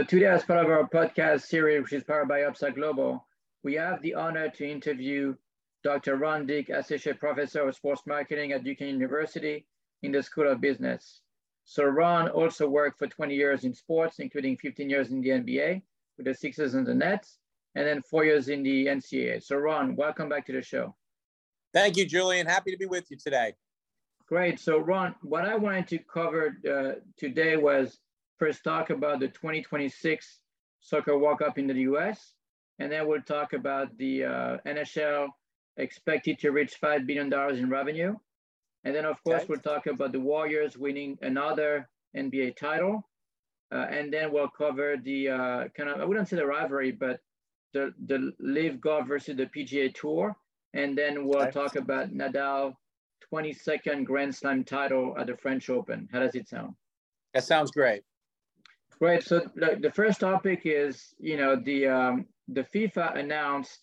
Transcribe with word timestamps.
So 0.00 0.04
today, 0.04 0.28
as 0.28 0.44
part 0.44 0.64
of 0.64 0.70
our 0.70 0.88
podcast 0.88 1.42
series, 1.42 1.82
which 1.82 1.92
is 1.92 2.04
powered 2.04 2.26
by 2.26 2.44
Upside 2.44 2.74
Global, 2.74 3.26
we 3.62 3.74
have 3.74 4.00
the 4.00 4.14
honor 4.14 4.48
to 4.48 4.66
interview 4.66 5.34
Dr. 5.84 6.16
Ron 6.16 6.46
Dick, 6.46 6.70
Associate 6.70 7.20
Professor 7.20 7.68
of 7.68 7.74
Sports 7.74 8.00
Marketing 8.06 8.52
at 8.52 8.64
Duquesne 8.64 8.94
University 8.94 9.66
in 10.02 10.10
the 10.10 10.22
School 10.22 10.48
of 10.48 10.58
Business. 10.58 11.20
So 11.66 11.84
Ron 11.84 12.30
also 12.30 12.66
worked 12.66 12.98
for 12.98 13.08
20 13.08 13.34
years 13.34 13.64
in 13.64 13.74
sports, 13.74 14.20
including 14.20 14.56
15 14.56 14.88
years 14.88 15.10
in 15.10 15.20
the 15.20 15.28
NBA 15.28 15.82
with 16.16 16.24
the 16.24 16.34
Sixers 16.34 16.72
and 16.72 16.86
the 16.86 16.94
Nets, 16.94 17.36
and 17.74 17.86
then 17.86 18.00
four 18.00 18.24
years 18.24 18.48
in 18.48 18.62
the 18.62 18.86
NCAA. 18.86 19.42
So 19.42 19.56
Ron, 19.56 19.96
welcome 19.96 20.30
back 20.30 20.46
to 20.46 20.52
the 20.54 20.62
show. 20.62 20.96
Thank 21.74 21.98
you, 21.98 22.06
Julian. 22.06 22.46
Happy 22.46 22.70
to 22.70 22.78
be 22.78 22.86
with 22.86 23.10
you 23.10 23.18
today. 23.18 23.52
Great. 24.26 24.60
So 24.60 24.78
Ron, 24.78 25.14
what 25.20 25.44
I 25.44 25.56
wanted 25.56 25.88
to 25.88 25.98
cover 25.98 26.56
uh, 26.66 27.00
today 27.18 27.58
was 27.58 27.98
first 28.40 28.64
talk 28.64 28.90
about 28.90 29.20
the 29.20 29.28
2026 29.28 30.40
Soccer 30.80 31.16
World 31.16 31.38
Cup 31.38 31.58
in 31.58 31.66
the 31.66 31.74
US, 31.90 32.34
and 32.78 32.90
then 32.90 33.06
we'll 33.06 33.22
talk 33.22 33.52
about 33.52 33.96
the 33.98 34.24
uh, 34.24 34.56
NHL 34.66 35.28
expected 35.76 36.38
to 36.40 36.50
reach 36.50 36.80
$5 36.82 37.06
billion 37.06 37.32
in 37.56 37.70
revenue. 37.70 38.16
And 38.84 38.94
then, 38.94 39.04
of 39.04 39.22
course, 39.22 39.42
okay. 39.42 39.46
we'll 39.50 39.60
talk 39.60 39.86
about 39.86 40.12
the 40.12 40.20
Warriors 40.20 40.78
winning 40.78 41.18
another 41.20 41.88
NBA 42.16 42.56
title. 42.56 43.06
Uh, 43.72 43.86
and 43.90 44.12
then 44.12 44.32
we'll 44.32 44.48
cover 44.48 44.96
the 44.96 45.28
uh, 45.28 45.64
kind 45.76 45.90
of, 45.90 46.00
I 46.00 46.04
wouldn't 46.04 46.28
say 46.28 46.36
the 46.36 46.46
rivalry, 46.46 46.90
but 46.90 47.20
the, 47.74 47.92
the 48.06 48.32
LIV 48.40 48.80
Golf 48.80 49.06
versus 49.06 49.36
the 49.36 49.46
PGA 49.46 49.94
Tour. 49.94 50.34
And 50.72 50.96
then 50.96 51.26
we'll 51.26 51.42
okay. 51.42 51.50
talk 51.50 51.76
about 51.76 52.10
Nadal 52.10 52.74
22nd 53.32 54.04
Grand 54.04 54.34
Slam 54.34 54.64
title 54.64 55.14
at 55.18 55.26
the 55.26 55.36
French 55.36 55.68
Open. 55.68 56.08
How 56.10 56.20
does 56.20 56.34
it 56.34 56.48
sound? 56.48 56.74
That 57.34 57.44
sounds 57.44 57.70
great. 57.70 58.02
Great. 59.00 59.24
So 59.24 59.40
the, 59.54 59.78
the 59.80 59.90
first 59.90 60.20
topic 60.20 60.62
is, 60.64 61.14
you 61.18 61.38
know, 61.38 61.56
the 61.56 61.86
um, 61.88 62.26
the 62.48 62.64
FIFA 62.64 63.18
announced 63.18 63.78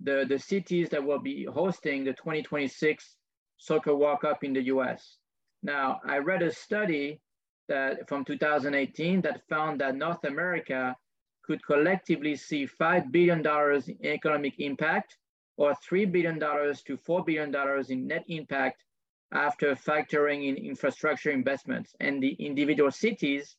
the, 0.00 0.24
the 0.26 0.38
cities 0.38 0.88
that 0.90 1.04
will 1.04 1.18
be 1.18 1.44
hosting 1.44 2.04
the 2.04 2.12
2026 2.14 3.16
Soccer 3.58 3.94
World 3.94 4.20
Cup 4.20 4.42
in 4.44 4.54
the 4.54 4.62
US. 4.74 5.18
Now, 5.62 6.00
I 6.06 6.18
read 6.18 6.42
a 6.42 6.50
study 6.52 7.20
that 7.68 8.08
from 8.08 8.24
2018 8.24 9.20
that 9.22 9.46
found 9.48 9.80
that 9.80 9.94
North 9.94 10.24
America 10.24 10.96
could 11.44 11.64
collectively 11.66 12.34
see 12.36 12.66
$5 12.66 13.12
billion 13.12 13.44
in 13.44 14.06
economic 14.06 14.54
impact 14.58 15.18
or 15.56 15.74
$3 15.74 16.10
billion 16.10 16.38
to 16.40 16.96
$4 16.96 17.26
billion 17.26 17.54
in 17.90 18.06
net 18.06 18.24
impact 18.28 18.84
after 19.32 19.74
factoring 19.74 20.48
in 20.48 20.56
infrastructure 20.56 21.30
investments. 21.30 21.94
And 22.00 22.22
the 22.22 22.32
individual 22.38 22.90
cities, 22.90 23.56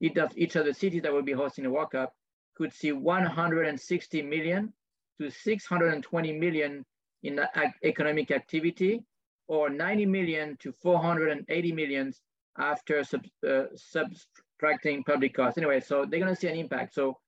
each 0.00 0.56
of 0.56 0.64
the 0.64 0.74
cities 0.74 1.02
that 1.02 1.12
will 1.12 1.22
be 1.22 1.32
hosting 1.32 1.64
the 1.64 1.70
World 1.70 1.90
Cup 1.90 2.12
could 2.56 2.72
see 2.72 2.92
160 2.92 4.22
million 4.22 4.72
to 5.20 5.30
620 5.30 6.32
million 6.32 6.84
in 7.22 7.40
economic 7.82 8.30
activity 8.30 9.02
or 9.48 9.70
90 9.70 10.06
million 10.06 10.56
to 10.60 10.72
480 10.72 11.72
million 11.72 12.12
after 12.58 13.04
sub, 13.04 13.24
uh, 13.48 13.64
subtracting 13.74 15.04
public 15.04 15.34
costs. 15.34 15.58
Anyway, 15.58 15.80
so 15.80 16.04
they're 16.04 16.20
going 16.20 16.34
to 16.34 16.40
see 16.40 16.48
an 16.48 16.56
impact. 16.56 16.94
So 16.94 17.18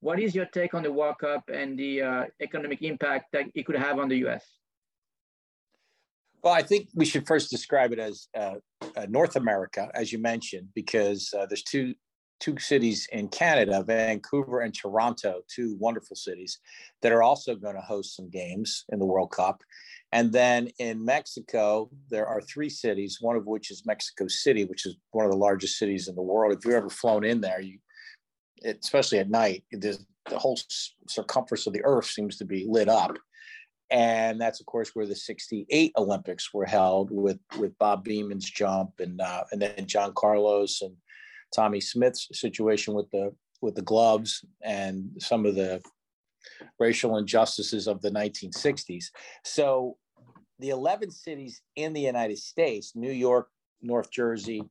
what 0.00 0.20
is 0.20 0.34
your 0.34 0.46
take 0.46 0.74
on 0.74 0.82
the 0.82 0.92
World 0.92 1.16
Cup 1.20 1.44
and 1.52 1.78
the 1.78 2.02
uh, 2.02 2.24
economic 2.40 2.82
impact 2.82 3.32
that 3.32 3.46
it 3.54 3.64
could 3.64 3.76
have 3.76 3.98
on 3.98 4.08
the 4.08 4.16
US? 4.26 4.44
Well, 6.42 6.52
I 6.52 6.62
think 6.62 6.88
we 6.94 7.06
should 7.06 7.26
first 7.26 7.50
describe 7.50 7.92
it 7.92 7.98
as 7.98 8.28
uh, 8.36 8.56
uh, 8.96 9.06
North 9.08 9.36
America, 9.36 9.90
as 9.94 10.12
you 10.12 10.18
mentioned, 10.18 10.68
because 10.74 11.32
uh, 11.32 11.46
there's 11.46 11.62
two 11.62 11.94
two 12.44 12.58
cities 12.58 13.08
in 13.10 13.26
Canada, 13.28 13.82
Vancouver 13.82 14.60
and 14.60 14.74
Toronto, 14.74 15.40
two 15.48 15.76
wonderful 15.80 16.14
cities 16.14 16.58
that 17.00 17.10
are 17.10 17.22
also 17.22 17.54
going 17.54 17.74
to 17.74 17.80
host 17.80 18.14
some 18.14 18.28
games 18.28 18.84
in 18.90 18.98
the 18.98 19.06
World 19.06 19.30
Cup. 19.30 19.62
And 20.12 20.30
then 20.30 20.68
in 20.78 21.02
Mexico, 21.02 21.90
there 22.10 22.26
are 22.26 22.42
three 22.42 22.68
cities, 22.68 23.18
one 23.20 23.36
of 23.36 23.46
which 23.46 23.70
is 23.70 23.86
Mexico 23.86 24.28
City, 24.28 24.64
which 24.64 24.84
is 24.84 24.96
one 25.12 25.24
of 25.24 25.32
the 25.32 25.38
largest 25.38 25.78
cities 25.78 26.06
in 26.06 26.14
the 26.14 26.22
world. 26.22 26.52
If 26.52 26.66
you've 26.66 26.74
ever 26.74 26.90
flown 26.90 27.24
in 27.24 27.40
there, 27.40 27.62
you, 27.62 27.78
especially 28.62 29.20
at 29.20 29.30
night, 29.30 29.64
the 29.72 29.98
whole 30.32 30.58
circumference 31.08 31.66
of 31.66 31.72
the 31.72 31.84
earth 31.84 32.06
seems 32.06 32.36
to 32.36 32.44
be 32.44 32.66
lit 32.68 32.90
up. 32.90 33.16
And 33.90 34.38
that's, 34.38 34.60
of 34.60 34.66
course, 34.66 34.90
where 34.92 35.06
the 35.06 35.16
68 35.16 35.92
Olympics 35.96 36.52
were 36.52 36.66
held 36.66 37.10
with, 37.10 37.38
with 37.58 37.78
Bob 37.78 38.04
Beamon's 38.04 38.50
jump 38.50 38.90
and, 38.98 39.20
uh, 39.20 39.44
and 39.50 39.62
then 39.62 39.86
John 39.86 40.12
Carlos 40.14 40.82
and 40.82 40.94
Tommie 41.54 41.80
Smith's 41.80 42.28
situation 42.32 42.94
with 42.94 43.10
the 43.10 43.34
with 43.60 43.74
the 43.74 43.82
gloves 43.82 44.44
and 44.62 45.10
some 45.18 45.46
of 45.46 45.54
the 45.54 45.80
racial 46.78 47.16
injustices 47.16 47.86
of 47.86 48.02
the 48.02 48.10
1960s. 48.10 49.06
So 49.44 49.96
the 50.58 50.70
11 50.70 51.10
cities 51.10 51.62
in 51.74 51.92
the 51.94 52.02
United 52.02 52.38
States, 52.38 52.92
New 52.94 53.10
York, 53.10 53.48
North 53.80 54.10
Jersey, 54.10 54.62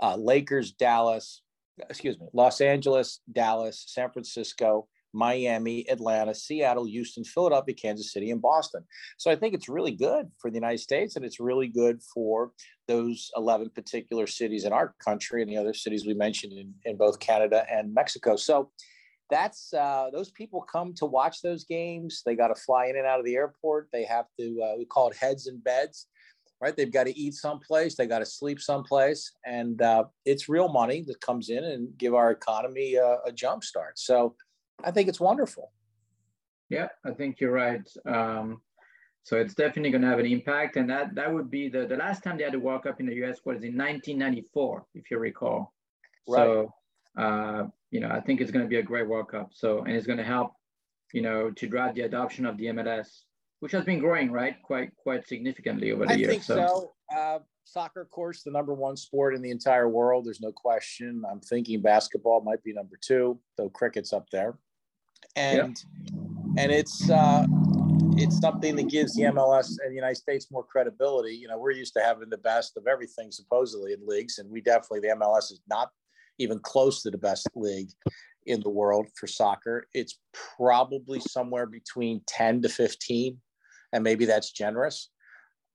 uh, 0.00 0.16
Lakers, 0.16 0.72
Dallas, 0.72 1.42
excuse 1.90 2.18
me, 2.18 2.26
Los 2.32 2.60
Angeles, 2.60 3.20
Dallas, 3.32 3.84
San 3.86 4.10
Francisco, 4.10 4.88
Miami, 5.16 5.88
Atlanta, 5.88 6.34
Seattle, 6.34 6.84
Houston, 6.84 7.24
Philadelphia, 7.24 7.74
Kansas 7.74 8.12
City, 8.12 8.30
and 8.30 8.42
Boston. 8.42 8.84
So 9.16 9.30
I 9.30 9.36
think 9.36 9.54
it's 9.54 9.68
really 9.68 9.92
good 9.92 10.30
for 10.38 10.50
the 10.50 10.56
United 10.56 10.78
States 10.78 11.16
and 11.16 11.24
it's 11.24 11.40
really 11.40 11.68
good 11.68 12.00
for 12.14 12.52
those 12.86 13.30
11 13.36 13.70
particular 13.70 14.26
cities 14.26 14.64
in 14.64 14.72
our 14.72 14.94
country 15.02 15.42
and 15.42 15.50
the 15.50 15.56
other 15.56 15.74
cities 15.74 16.06
we 16.06 16.14
mentioned 16.14 16.52
in, 16.52 16.74
in 16.84 16.96
both 16.96 17.18
Canada 17.18 17.64
and 17.70 17.94
Mexico. 17.94 18.36
So 18.36 18.70
that's 19.30 19.72
uh, 19.72 20.10
those 20.12 20.30
people 20.30 20.60
come 20.60 20.94
to 20.94 21.06
watch 21.06 21.42
those 21.42 21.64
games. 21.64 22.22
They 22.24 22.36
got 22.36 22.48
to 22.48 22.54
fly 22.54 22.86
in 22.86 22.96
and 22.96 23.06
out 23.06 23.18
of 23.18 23.24
the 23.24 23.34
airport. 23.34 23.88
They 23.92 24.04
have 24.04 24.26
to, 24.38 24.62
uh, 24.62 24.76
we 24.78 24.84
call 24.84 25.08
it 25.08 25.16
heads 25.16 25.46
and 25.46 25.64
beds 25.64 26.06
right? 26.60 26.76
They've 26.76 26.92
got 26.92 27.04
to 27.04 27.18
eat 27.18 27.34
someplace, 27.34 27.96
they 27.96 28.06
got 28.06 28.20
to 28.20 28.26
sleep 28.26 28.60
someplace, 28.60 29.32
and 29.44 29.80
uh, 29.82 30.04
it's 30.24 30.48
real 30.48 30.68
money 30.68 31.04
that 31.06 31.20
comes 31.20 31.50
in 31.50 31.64
and 31.64 31.96
give 31.98 32.14
our 32.14 32.30
economy 32.30 32.94
a, 32.94 33.18
a 33.26 33.32
jump 33.32 33.62
start. 33.64 33.98
So 33.98 34.34
I 34.84 34.90
think 34.90 35.08
it's 35.08 35.20
wonderful. 35.20 35.72
Yeah, 36.68 36.88
I 37.04 37.12
think 37.12 37.40
you're 37.40 37.52
right. 37.52 37.88
Um, 38.06 38.60
so 39.22 39.36
it's 39.36 39.54
definitely 39.54 39.90
going 39.90 40.02
to 40.02 40.08
have 40.08 40.18
an 40.18 40.26
impact, 40.26 40.76
and 40.76 40.88
that 40.90 41.14
that 41.14 41.32
would 41.32 41.50
be 41.50 41.68
the 41.68 41.86
the 41.86 41.96
last 41.96 42.22
time 42.22 42.38
they 42.38 42.44
had 42.44 42.54
a 42.54 42.58
World 42.58 42.84
Cup 42.84 43.00
in 43.00 43.06
the 43.06 43.14
U.S. 43.16 43.40
was 43.44 43.62
in 43.64 43.76
1994, 43.76 44.86
if 44.94 45.10
you 45.10 45.18
recall. 45.18 45.72
Right. 46.28 46.38
So 46.38 46.74
uh, 47.16 47.64
you 47.90 48.00
know, 48.00 48.08
I 48.08 48.20
think 48.20 48.40
it's 48.40 48.50
going 48.50 48.64
to 48.64 48.68
be 48.68 48.76
a 48.76 48.82
great 48.82 49.08
World 49.08 49.28
Cup. 49.28 49.50
So 49.52 49.82
and 49.82 49.96
it's 49.96 50.06
going 50.06 50.18
to 50.18 50.24
help, 50.24 50.52
you 51.12 51.22
know, 51.22 51.50
to 51.50 51.66
drive 51.66 51.94
the 51.94 52.02
adoption 52.02 52.46
of 52.46 52.56
the 52.56 52.66
MLS, 52.66 53.08
which 53.60 53.72
has 53.72 53.84
been 53.84 53.98
growing 53.98 54.30
right 54.30 54.56
quite 54.62 54.90
quite 54.96 55.26
significantly 55.26 55.92
over 55.92 56.06
the 56.06 56.12
I 56.12 56.16
years. 56.16 56.28
I 56.28 56.32
think 56.32 56.42
so. 56.42 56.54
so. 56.54 56.92
Uh, 57.16 57.38
soccer, 57.64 58.00
of 58.00 58.10
course, 58.10 58.42
the 58.42 58.50
number 58.50 58.74
one 58.74 58.96
sport 58.96 59.34
in 59.34 59.42
the 59.42 59.50
entire 59.50 59.88
world. 59.88 60.24
There's 60.24 60.40
no 60.40 60.52
question. 60.52 61.22
I'm 61.28 61.40
thinking 61.40 61.80
basketball 61.80 62.42
might 62.42 62.62
be 62.62 62.72
number 62.72 62.98
two, 63.00 63.38
though 63.56 63.68
cricket's 63.68 64.12
up 64.12 64.26
there 64.30 64.58
and 65.36 65.84
and 66.58 66.72
it's 66.72 67.08
uh, 67.10 67.46
it's 68.16 68.40
something 68.40 68.74
that 68.76 68.88
gives 68.88 69.14
the 69.14 69.24
MLS 69.24 69.68
and 69.82 69.90
the 69.90 69.94
United 69.94 70.16
States 70.16 70.50
more 70.50 70.64
credibility. 70.64 71.34
You 71.34 71.48
know, 71.48 71.58
we're 71.58 71.72
used 71.72 71.92
to 71.94 72.00
having 72.00 72.30
the 72.30 72.38
best 72.38 72.76
of 72.76 72.86
everything 72.86 73.30
supposedly 73.30 73.92
in 73.92 74.06
leagues, 74.06 74.38
and 74.38 74.50
we 74.50 74.60
definitely 74.60 75.00
the 75.00 75.14
MLS 75.16 75.52
is 75.52 75.60
not 75.68 75.90
even 76.38 76.58
close 76.60 77.02
to 77.02 77.10
the 77.10 77.18
best 77.18 77.48
league 77.54 77.90
in 78.46 78.60
the 78.60 78.70
world 78.70 79.06
for 79.18 79.26
soccer. 79.26 79.86
It's 79.92 80.18
probably 80.56 81.20
somewhere 81.20 81.66
between 81.66 82.22
10 82.26 82.62
to 82.62 82.68
15, 82.68 83.38
and 83.92 84.04
maybe 84.04 84.24
that's 84.24 84.52
generous. 84.52 85.10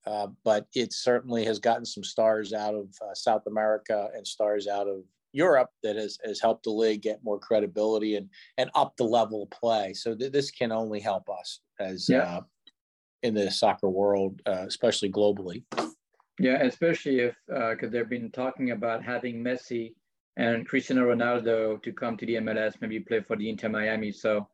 Uh, 0.07 0.27
but 0.43 0.65
it 0.73 0.93
certainly 0.93 1.45
has 1.45 1.59
gotten 1.59 1.85
some 1.85 2.03
stars 2.03 2.53
out 2.53 2.73
of 2.73 2.87
uh, 3.03 3.13
South 3.13 3.43
America 3.45 4.09
and 4.15 4.25
stars 4.25 4.67
out 4.67 4.87
of 4.87 5.03
Europe 5.33 5.69
that 5.83 5.95
has, 5.95 6.17
has 6.25 6.39
helped 6.39 6.63
the 6.63 6.71
league 6.71 7.01
get 7.01 7.23
more 7.23 7.39
credibility 7.39 8.15
and 8.15 8.29
and 8.57 8.69
up 8.75 8.95
the 8.97 9.03
level 9.03 9.43
of 9.43 9.49
play. 9.49 9.93
So 9.93 10.15
th- 10.15 10.31
this 10.31 10.51
can 10.51 10.71
only 10.71 10.99
help 10.99 11.29
us 11.29 11.61
as 11.79 12.09
yeah. 12.09 12.19
uh, 12.19 12.41
in 13.23 13.33
the 13.33 13.49
soccer 13.51 13.89
world, 13.89 14.41
uh, 14.45 14.65
especially 14.67 15.11
globally. 15.11 15.63
Yeah, 16.39 16.63
especially 16.63 17.19
if 17.19 17.35
because 17.47 17.83
uh, 17.83 17.89
they've 17.89 18.09
been 18.09 18.31
talking 18.31 18.71
about 18.71 19.03
having 19.03 19.43
Messi 19.43 19.93
and 20.37 20.67
Cristiano 20.67 21.03
Ronaldo 21.03 21.81
to 21.83 21.93
come 21.93 22.17
to 22.17 22.25
the 22.25 22.35
MLS, 22.35 22.75
maybe 22.81 22.99
play 22.99 23.21
for 23.21 23.35
the 23.35 23.49
Inter 23.49 23.69
Miami. 23.69 24.11
So 24.11 24.47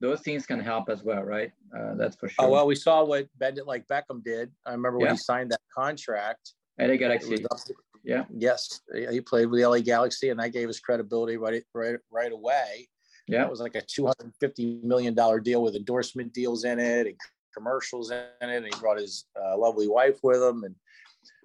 those 0.00 0.20
things 0.20 0.46
can 0.46 0.60
help 0.60 0.88
as 0.88 1.02
well, 1.02 1.22
right? 1.22 1.52
Uh, 1.76 1.94
that's 1.94 2.16
for 2.16 2.28
sure. 2.28 2.44
Oh 2.44 2.50
well, 2.50 2.66
we 2.66 2.74
saw 2.74 3.04
what 3.04 3.26
Bend 3.38 3.58
It 3.58 3.66
like 3.66 3.86
Beckham 3.88 4.22
did. 4.22 4.50
I 4.66 4.72
remember 4.72 4.98
when 4.98 5.10
he 5.10 5.16
signed 5.16 5.50
that 5.52 5.60
contract. 5.74 6.52
And 6.78 6.90
they 6.90 6.98
got 6.98 7.10
actually 7.10 7.44
yeah. 8.04 8.24
Yes, 8.34 8.80
he 9.10 9.20
played 9.20 9.46
with 9.46 9.60
the 9.60 9.68
LA 9.68 9.78
Galaxy, 9.80 10.30
and 10.30 10.40
that 10.40 10.52
gave 10.52 10.68
us 10.68 10.80
credibility 10.80 11.36
right 11.36 11.62
right 11.74 11.96
right 12.10 12.32
away. 12.32 12.88
Yeah, 13.28 13.44
it 13.44 13.50
was 13.50 13.60
like 13.60 13.74
a 13.74 13.82
two 13.82 14.06
hundred 14.06 14.32
fifty 14.40 14.80
million 14.82 15.14
dollar 15.14 15.40
deal 15.40 15.62
with 15.62 15.76
endorsement 15.76 16.32
deals 16.32 16.64
in 16.64 16.78
it 16.78 17.06
and 17.06 17.16
commercials 17.54 18.10
in 18.10 18.18
it. 18.18 18.26
And 18.40 18.64
he 18.64 18.72
brought 18.80 18.98
his 18.98 19.26
uh, 19.40 19.56
lovely 19.56 19.88
wife 19.88 20.18
with 20.22 20.42
him, 20.42 20.64
and 20.64 20.74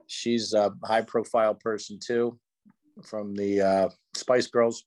she's 0.07 0.53
a 0.53 0.73
high 0.83 1.01
profile 1.03 1.53
person 1.53 1.99
too, 1.99 2.39
from 3.03 3.35
the 3.35 3.61
uh, 3.61 3.89
Spice 4.15 4.47
Girls. 4.47 4.85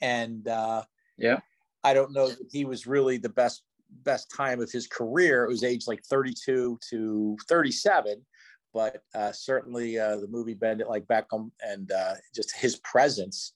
And 0.00 0.46
uh, 0.46 0.82
Yeah. 1.16 1.38
I 1.82 1.94
don't 1.94 2.12
know 2.12 2.28
that 2.28 2.48
he 2.50 2.64
was 2.64 2.86
really 2.86 3.16
the 3.16 3.28
best 3.28 3.62
best 4.02 4.30
time 4.30 4.60
of 4.60 4.70
his 4.70 4.86
career. 4.86 5.44
It 5.44 5.48
was 5.48 5.62
age 5.62 5.86
like 5.86 6.02
32 6.04 6.78
to 6.90 7.36
37, 7.48 8.26
but 8.76 9.00
uh, 9.14 9.32
certainly 9.32 9.98
uh, 9.98 10.16
the 10.16 10.28
movie 10.28 10.52
Bend 10.52 10.82
It 10.82 10.88
Like 10.88 11.06
Beckham 11.06 11.50
and 11.66 11.90
uh, 11.90 12.12
just 12.34 12.54
his 12.54 12.76
presence 12.80 13.54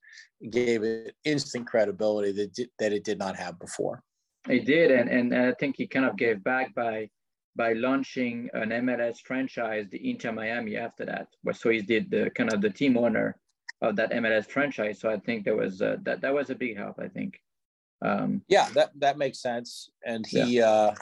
gave 0.48 0.82
it 0.82 1.14
instant 1.26 1.66
credibility 1.66 2.32
that, 2.32 2.68
that 2.78 2.94
it 2.94 3.04
did 3.04 3.18
not 3.18 3.36
have 3.36 3.58
before. 3.58 4.02
He 4.48 4.60
did, 4.60 4.90
and, 4.90 5.10
and 5.10 5.36
I 5.36 5.52
think 5.52 5.76
he 5.76 5.86
kind 5.86 6.06
of 6.06 6.16
gave 6.16 6.42
back 6.42 6.74
by 6.74 7.10
by 7.54 7.74
launching 7.74 8.48
an 8.54 8.70
MLS 8.70 9.18
franchise, 9.22 9.86
the 9.90 10.10
Inter 10.10 10.32
Miami. 10.32 10.78
After 10.78 11.04
that, 11.04 11.26
so 11.52 11.68
he 11.68 11.82
did 11.82 12.10
the 12.10 12.30
kind 12.30 12.50
of 12.50 12.62
the 12.62 12.70
team 12.70 12.96
owner 12.96 13.36
of 13.82 13.96
that 13.96 14.12
MLS 14.12 14.46
franchise. 14.46 15.00
So 15.00 15.10
I 15.10 15.18
think 15.18 15.44
there 15.44 15.56
was 15.56 15.82
a, 15.82 15.98
that 16.04 16.22
that 16.22 16.32
was 16.32 16.48
a 16.48 16.54
big 16.54 16.78
help. 16.78 16.98
I 16.98 17.08
think. 17.08 17.38
Um, 18.00 18.40
yeah, 18.48 18.70
that 18.70 18.92
that 19.00 19.18
makes 19.18 19.42
sense, 19.42 19.90
and 20.06 20.26
he 20.26 20.56
yeah. 20.56 20.94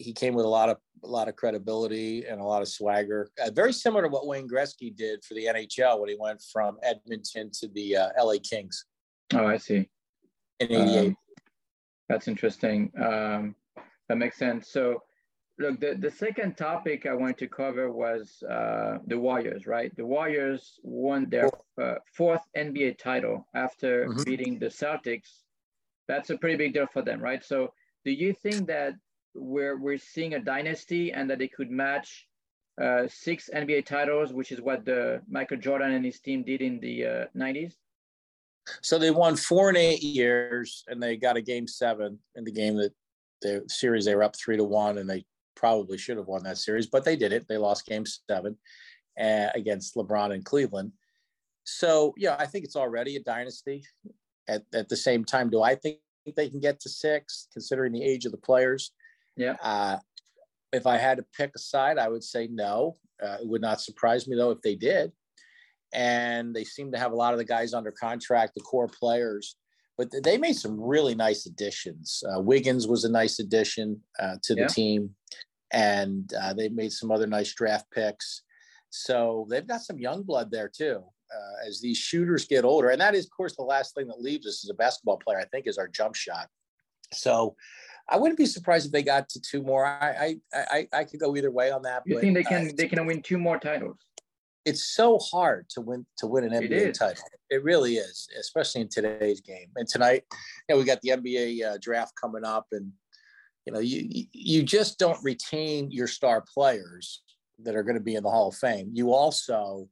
Uh, 0.00 0.04
he 0.04 0.12
came 0.12 0.34
with 0.34 0.44
a 0.44 0.48
lot 0.48 0.68
of 0.68 0.78
a 1.02 1.08
lot 1.08 1.28
of 1.28 1.36
credibility 1.36 2.24
and 2.26 2.40
a 2.40 2.44
lot 2.44 2.62
of 2.62 2.68
swagger. 2.68 3.30
Uh, 3.42 3.50
very 3.50 3.72
similar 3.72 4.02
to 4.02 4.08
what 4.08 4.26
Wayne 4.26 4.48
Gretzky 4.48 4.94
did 4.94 5.22
for 5.24 5.34
the 5.34 5.46
NHL 5.46 6.00
when 6.00 6.08
he 6.08 6.16
went 6.18 6.42
from 6.52 6.78
Edmonton 6.82 7.50
to 7.60 7.68
the 7.68 7.96
uh, 7.96 8.08
LA 8.18 8.34
Kings. 8.42 8.86
Oh, 9.34 9.46
I 9.46 9.58
see. 9.58 9.88
In 10.60 10.72
'88. 10.72 11.08
Um, 11.08 11.16
that's 12.08 12.28
interesting. 12.28 12.92
Um, 13.00 13.54
that 14.08 14.16
makes 14.16 14.36
sense. 14.36 14.70
So, 14.70 15.02
look, 15.58 15.80
the, 15.80 15.96
the 15.98 16.10
second 16.10 16.56
topic 16.56 17.06
I 17.06 17.14
wanted 17.14 17.38
to 17.38 17.48
cover 17.48 17.90
was 17.90 18.42
uh, 18.42 18.98
the 19.06 19.18
Warriors, 19.18 19.66
right? 19.66 19.94
The 19.96 20.04
Warriors 20.04 20.78
won 20.82 21.28
their 21.30 21.50
uh, 21.80 21.96
fourth 22.14 22.42
NBA 22.56 22.98
title 22.98 23.46
after 23.54 24.06
mm-hmm. 24.06 24.22
beating 24.24 24.58
the 24.58 24.66
Celtics. 24.66 25.40
That's 26.08 26.30
a 26.30 26.36
pretty 26.36 26.56
big 26.56 26.74
deal 26.74 26.86
for 26.92 27.02
them, 27.02 27.20
right? 27.20 27.42
So, 27.42 27.72
do 28.04 28.12
you 28.12 28.34
think 28.34 28.66
that 28.66 28.94
we're 29.34 29.76
we're 29.76 29.98
seeing 29.98 30.34
a 30.34 30.38
dynasty 30.38 31.12
and 31.12 31.28
that 31.30 31.38
they 31.38 31.48
could 31.48 31.70
match 31.70 32.26
uh, 32.80 33.06
six 33.08 33.50
NBA 33.54 33.86
titles, 33.86 34.32
which 34.32 34.52
is 34.52 34.60
what 34.60 34.84
the 34.84 35.22
Michael 35.28 35.58
Jordan 35.58 35.92
and 35.92 36.04
his 36.04 36.20
team 36.20 36.42
did 36.42 36.60
in 36.60 36.80
the 36.80 37.06
uh, 37.06 37.24
90s? 37.36 37.74
So 38.82 38.98
they 38.98 39.10
won 39.10 39.36
four 39.36 39.68
and 39.68 39.78
eight 39.78 40.02
years, 40.02 40.84
and 40.88 41.02
they 41.02 41.16
got 41.16 41.36
a 41.36 41.42
game 41.42 41.66
seven 41.66 42.18
in 42.34 42.44
the 42.44 42.52
game 42.52 42.76
that 42.76 42.92
the 43.42 43.62
series 43.68 44.06
they 44.06 44.14
were 44.14 44.22
up 44.22 44.36
three 44.36 44.56
to 44.56 44.64
one, 44.64 44.98
and 44.98 45.08
they 45.08 45.24
probably 45.54 45.98
should 45.98 46.16
have 46.16 46.26
won 46.26 46.42
that 46.44 46.58
series, 46.58 46.86
but 46.86 47.04
they 47.04 47.16
did 47.16 47.32
it. 47.32 47.46
They 47.46 47.58
lost 47.58 47.86
game 47.86 48.04
seven 48.28 48.56
uh, 49.20 49.48
against 49.54 49.94
LeBron 49.94 50.32
and 50.32 50.44
Cleveland. 50.44 50.92
So 51.64 52.14
yeah, 52.16 52.36
I 52.38 52.46
think 52.46 52.64
it's 52.64 52.76
already 52.76 53.16
a 53.16 53.20
dynasty. 53.20 53.84
At 54.48 54.62
at 54.74 54.88
the 54.88 54.96
same 54.96 55.24
time, 55.24 55.48
do 55.48 55.62
I 55.62 55.74
think 55.74 55.98
they 56.36 56.50
can 56.50 56.60
get 56.60 56.80
to 56.80 56.88
six, 56.88 57.48
considering 57.52 57.92
the 57.92 58.02
age 58.02 58.26
of 58.26 58.32
the 58.32 58.38
players? 58.38 58.92
Yeah. 59.36 59.56
Uh, 59.62 59.98
if 60.72 60.86
I 60.86 60.96
had 60.96 61.18
to 61.18 61.24
pick 61.36 61.52
a 61.54 61.58
side, 61.58 61.98
I 61.98 62.08
would 62.08 62.24
say 62.24 62.48
no. 62.50 62.96
Uh, 63.22 63.36
it 63.40 63.46
would 63.46 63.60
not 63.60 63.80
surprise 63.80 64.26
me 64.26 64.36
though 64.36 64.50
if 64.50 64.60
they 64.62 64.74
did. 64.74 65.12
And 65.92 66.54
they 66.54 66.64
seem 66.64 66.90
to 66.92 66.98
have 66.98 67.12
a 67.12 67.16
lot 67.16 67.32
of 67.32 67.38
the 67.38 67.44
guys 67.44 67.72
under 67.72 67.92
contract, 67.92 68.54
the 68.54 68.60
core 68.60 68.88
players. 68.88 69.56
But 69.96 70.08
they 70.24 70.38
made 70.38 70.56
some 70.56 70.80
really 70.80 71.14
nice 71.14 71.46
additions. 71.46 72.20
Uh, 72.28 72.40
Wiggins 72.40 72.88
was 72.88 73.04
a 73.04 73.10
nice 73.10 73.38
addition 73.38 74.00
uh, 74.18 74.36
to 74.42 74.54
the 74.56 74.62
yeah. 74.62 74.66
team, 74.66 75.10
and 75.72 76.32
uh, 76.42 76.52
they 76.52 76.68
made 76.68 76.90
some 76.90 77.12
other 77.12 77.28
nice 77.28 77.54
draft 77.54 77.86
picks. 77.92 78.42
So 78.90 79.46
they've 79.48 79.66
got 79.66 79.82
some 79.82 79.98
young 79.98 80.24
blood 80.24 80.50
there 80.50 80.68
too. 80.68 81.04
Uh, 81.32 81.68
as 81.68 81.80
these 81.80 81.96
shooters 81.96 82.44
get 82.44 82.64
older, 82.64 82.90
and 82.90 83.00
that 83.00 83.14
is, 83.14 83.24
of 83.26 83.30
course, 83.36 83.54
the 83.54 83.62
last 83.62 83.94
thing 83.94 84.08
that 84.08 84.20
leaves 84.20 84.46
us 84.46 84.64
as 84.64 84.70
a 84.70 84.74
basketball 84.74 85.16
player. 85.16 85.38
I 85.38 85.44
think 85.44 85.68
is 85.68 85.78
our 85.78 85.88
jump 85.88 86.16
shot. 86.16 86.48
So 87.12 87.54
I 88.08 88.16
wouldn't 88.16 88.38
be 88.38 88.46
surprised 88.46 88.86
if 88.86 88.92
they 88.92 89.02
got 89.02 89.28
to 89.30 89.40
two 89.40 89.62
more. 89.62 89.86
I 89.86 90.36
I 90.54 90.58
I, 90.70 90.88
I 90.92 91.04
could 91.04 91.20
go 91.20 91.36
either 91.36 91.50
way 91.50 91.70
on 91.70 91.82
that. 91.82 92.02
You 92.06 92.16
but, 92.16 92.20
think 92.20 92.34
they 92.34 92.44
can 92.44 92.68
uh, 92.68 92.72
they 92.76 92.88
can 92.88 93.04
win 93.06 93.22
two 93.22 93.38
more 93.38 93.58
titles? 93.58 93.96
It's 94.64 94.94
so 94.94 95.18
hard 95.18 95.68
to 95.70 95.80
win 95.80 96.06
to 96.18 96.26
win 96.26 96.44
an 96.44 96.52
NBA 96.52 96.94
title. 96.94 97.24
It 97.50 97.62
really 97.62 97.96
is, 97.96 98.28
especially 98.38 98.82
in 98.82 98.88
today's 98.88 99.40
game. 99.40 99.68
And 99.76 99.86
tonight, 99.86 100.24
you 100.68 100.74
know, 100.74 100.78
we 100.78 100.84
got 100.84 101.00
the 101.02 101.10
NBA 101.10 101.64
uh, 101.64 101.78
draft 101.80 102.12
coming 102.20 102.44
up, 102.44 102.66
and 102.72 102.92
you 103.66 103.72
know, 103.72 103.80
you 103.80 104.26
you 104.32 104.62
just 104.62 104.98
don't 104.98 105.22
retain 105.22 105.90
your 105.90 106.06
star 106.06 106.44
players 106.52 107.22
that 107.60 107.76
are 107.76 107.82
going 107.82 107.96
to 107.96 108.02
be 108.02 108.16
in 108.16 108.22
the 108.22 108.30
Hall 108.30 108.48
of 108.48 108.56
Fame. 108.56 108.90
You 108.92 109.12
also 109.12 109.88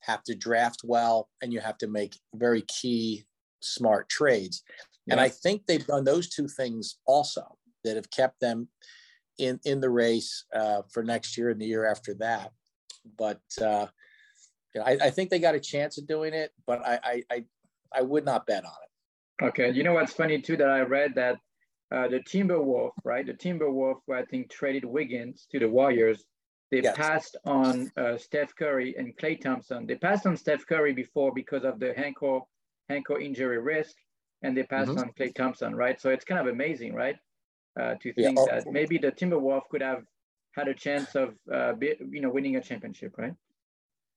have 0.00 0.22
to 0.24 0.34
draft 0.34 0.80
well, 0.84 1.28
and 1.42 1.52
you 1.52 1.60
have 1.60 1.78
to 1.78 1.86
make 1.86 2.18
very 2.34 2.62
key, 2.62 3.24
smart 3.60 4.08
trades. 4.08 4.62
And 5.08 5.20
I 5.20 5.28
think 5.28 5.66
they've 5.66 5.86
done 5.86 6.04
those 6.04 6.28
two 6.28 6.46
things 6.46 6.98
also 7.06 7.56
that 7.84 7.96
have 7.96 8.10
kept 8.10 8.40
them 8.40 8.68
in 9.38 9.58
in 9.64 9.80
the 9.80 9.90
race 9.90 10.44
uh, 10.54 10.82
for 10.92 11.02
next 11.02 11.36
year 11.36 11.50
and 11.50 11.60
the 11.60 11.66
year 11.66 11.86
after 11.86 12.14
that. 12.14 12.52
But 13.18 13.40
uh, 13.60 13.86
you 14.74 14.80
know, 14.80 14.86
I, 14.86 14.98
I, 15.02 15.10
think 15.10 15.30
they 15.30 15.38
got 15.38 15.54
a 15.54 15.60
chance 15.60 15.98
of 15.98 16.06
doing 16.06 16.34
it, 16.34 16.52
but 16.66 16.86
I, 16.86 16.98
I, 17.02 17.22
I 17.30 17.44
I 17.92 18.02
would 18.02 18.24
not 18.24 18.46
bet 18.46 18.64
on 18.64 18.70
it. 18.70 19.44
Okay, 19.46 19.70
you 19.72 19.82
know 19.82 19.94
what's 19.94 20.12
funny 20.12 20.40
too 20.40 20.56
that 20.58 20.68
I 20.68 20.80
read 20.80 21.14
that 21.16 21.36
uh, 21.92 22.08
the 22.08 22.20
Timberwolf, 22.20 22.90
right? 23.02 23.26
The 23.26 23.32
Timberwolf, 23.32 23.96
who 24.06 24.12
I 24.12 24.24
think 24.26 24.50
traded 24.50 24.84
Wiggins 24.84 25.46
to 25.50 25.58
the 25.58 25.68
Warriors, 25.68 26.24
they 26.70 26.82
yes. 26.82 26.96
passed 26.96 27.36
on 27.44 27.90
uh, 27.96 28.16
Steph 28.16 28.54
Curry 28.54 28.94
and 28.96 29.16
Klay 29.16 29.40
Thompson. 29.40 29.86
They 29.86 29.96
passed 29.96 30.26
on 30.26 30.36
Steph 30.36 30.66
Curry 30.66 30.92
before 30.92 31.32
because 31.34 31.64
of 31.64 31.80
the 31.80 31.98
ankle 31.98 32.48
ankle 32.88 33.16
injury 33.16 33.58
risk, 33.58 33.96
and 34.42 34.56
they 34.56 34.62
passed 34.62 34.90
mm-hmm. 34.90 35.00
on 35.00 35.12
Klay 35.18 35.34
Thompson, 35.34 35.74
right? 35.74 36.00
So 36.00 36.10
it's 36.10 36.24
kind 36.24 36.40
of 36.40 36.46
amazing, 36.52 36.94
right? 36.94 37.16
Uh, 37.78 37.94
to 38.02 38.12
think 38.12 38.38
yeah. 38.38 38.56
that 38.56 38.70
maybe 38.70 38.98
the 38.98 39.12
Timberwolf 39.12 39.62
could 39.70 39.82
have 39.82 40.04
had 40.52 40.68
a 40.68 40.74
chance 40.74 41.14
of, 41.14 41.34
uh, 41.52 41.72
be, 41.74 41.94
you 42.10 42.20
know, 42.20 42.30
winning 42.30 42.56
a 42.56 42.60
championship, 42.60 43.14
right? 43.16 43.34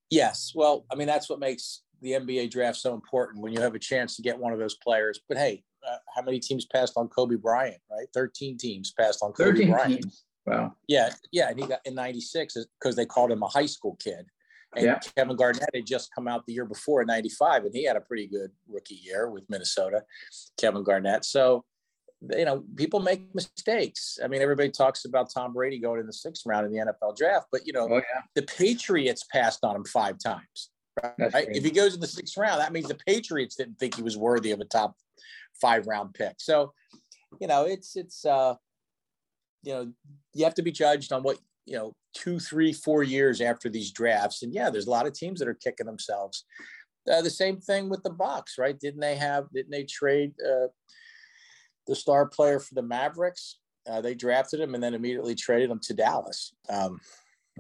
Yes. 0.10 0.52
Well, 0.56 0.86
I 0.92 0.96
mean, 0.96 1.08
that's 1.08 1.30
what 1.30 1.40
makes 1.40 1.82
the 2.02 2.12
NBA 2.12 2.52
draft 2.52 2.78
so 2.78 2.94
important 2.94 3.42
when 3.42 3.54
you 3.54 3.62
have 3.62 3.76
a 3.76 3.80
chance 3.80 4.16
to 4.16 4.22
get 4.22 4.38
one 4.38 4.54
of 4.54 4.60
those 4.60 4.76
players. 4.76 5.20
But 5.28 5.38
hey, 5.38 5.64
uh, 5.88 5.98
how 6.16 6.22
many 6.22 6.40
teams 6.40 6.66
passed 6.66 6.94
on 6.96 7.08
Kobe 7.08 7.36
Bryant, 7.36 7.82
right? 7.92 8.08
13 8.14 8.58
teams 8.58 8.92
passed 8.92 9.20
on 9.22 9.32
Kobe 9.34 9.52
13 9.52 9.72
Bryant. 9.72 10.02
Teams. 10.02 10.24
Wow. 10.46 10.76
Yeah. 10.88 11.10
Yeah. 11.32 11.50
And 11.50 11.60
he 11.60 11.68
got 11.68 11.80
in 11.86 11.96
96 11.96 12.58
because 12.80 12.96
they 12.96 13.06
called 13.06 13.32
him 13.32 13.44
a 13.44 13.48
high 13.48 13.66
school 13.66 13.98
kid. 14.04 14.26
And 14.76 14.86
yeah. 14.86 15.00
Kevin 15.16 15.36
Garnett 15.36 15.70
had 15.74 15.86
just 15.86 16.14
come 16.14 16.28
out 16.28 16.46
the 16.46 16.54
year 16.54 16.66
before 16.66 17.02
in 17.02 17.08
95, 17.08 17.66
and 17.66 17.76
he 17.76 17.84
had 17.84 17.96
a 17.96 18.02
pretty 18.02 18.28
good 18.28 18.52
rookie 18.68 19.00
year 19.04 19.30
with 19.30 19.44
Minnesota, 19.50 20.04
Kevin 20.58 20.84
Garnett. 20.84 21.26
So, 21.26 21.64
you 22.36 22.46
know, 22.46 22.64
people 22.76 23.00
make 23.00 23.34
mistakes. 23.36 24.18
I 24.24 24.28
mean, 24.28 24.42
everybody 24.42 24.70
talks 24.70 25.06
about 25.06 25.32
Tom 25.32 25.54
Brady 25.54 25.80
going 25.80 26.00
in 26.00 26.08
the 26.08 26.14
sixth 26.14 26.46
round 26.46 26.66
in 26.66 26.72
the 26.72 26.80
NFL 26.80 27.18
draft, 27.18 27.48
but, 27.52 27.68
you 27.68 27.74
know, 27.74 27.88
oh, 27.90 27.96
yeah. 27.96 28.22
the 28.36 28.44
Patriots 28.44 29.26
passed 29.32 29.64
on 29.64 29.76
him 29.76 29.86
five 29.86 30.18
times. 30.18 30.70
Right? 31.02 31.48
If 31.50 31.64
he 31.64 31.72
goes 31.72 31.96
in 31.96 32.00
the 32.00 32.08
sixth 32.08 32.38
round, 32.38 32.62
that 32.62 32.72
means 32.72 32.88
the 32.88 32.98
Patriots 33.08 33.56
didn't 33.56 33.80
think 33.80 33.96
he 33.96 34.04
was 34.04 34.16
worthy 34.16 34.52
of 34.52 34.60
a 34.60 34.66
top 34.66 34.96
five 35.60 35.88
round 35.88 36.14
pick. 36.14 36.36
So, 36.38 36.74
you 37.42 37.48
know, 37.48 37.66
it's, 37.66 37.96
it's, 37.96 38.26
uh, 38.26 38.56
you 39.64 39.74
know, 39.74 39.92
you 40.34 40.44
have 40.44 40.54
to 40.56 40.62
be 40.62 40.72
judged 40.72 41.12
on 41.12 41.24
what 41.24 41.40
you 41.66 41.78
know 41.78 41.94
two 42.14 42.40
three 42.40 42.74
four 42.74 43.04
years 43.04 43.42
after 43.42 43.70
these 43.70 43.92
drafts 43.92 44.44
and 44.44 44.54
yeah 44.54 44.70
there's 44.70 44.88
a 44.88 44.92
lot 44.92 45.08
of 45.08 45.14
teams 45.14 45.40
that 45.40 45.48
are 45.48 45.54
kicking 45.54 45.86
themselves 45.86 46.46
uh, 47.12 47.22
the 47.22 47.30
same 47.30 47.58
thing 47.58 47.90
with 47.90 48.02
the 48.04 48.10
Bucks, 48.10 48.58
right? 48.58 48.80
Didn't 48.80 49.02
they 49.02 49.16
have? 49.16 49.50
Didn't 49.54 49.72
they 49.72 49.84
trade 49.84 50.34
uh, 50.42 50.68
the 51.88 51.96
star 51.96 52.28
player 52.28 52.60
for 52.60 52.76
the 52.76 52.82
Mavericks? 52.82 53.60
Uh, 53.90 54.00
they 54.00 54.16
drafted 54.16 54.62
him 54.62 54.74
and 54.74 54.84
then 54.84 54.94
immediately 54.94 55.36
traded 55.36 55.70
him 55.70 55.80
to 55.84 55.94
Dallas, 55.94 56.54
um, 56.70 57.00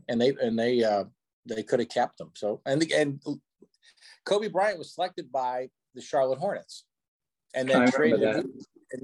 and 0.07 0.21
they 0.21 0.33
and 0.41 0.57
they 0.57 0.83
uh, 0.83 1.03
they 1.45 1.63
could 1.63 1.79
have 1.79 1.89
kept 1.89 2.21
him. 2.21 2.29
So 2.35 2.61
and 2.65 2.81
the, 2.81 2.93
and 2.93 3.21
Kobe 4.25 4.47
Bryant 4.47 4.79
was 4.79 4.93
selected 4.93 5.31
by 5.31 5.69
the 5.93 6.01
Charlotte 6.01 6.39
Hornets, 6.39 6.85
and 7.53 7.67
then 7.67 7.91
traded 7.91 8.23
and, 8.23 8.45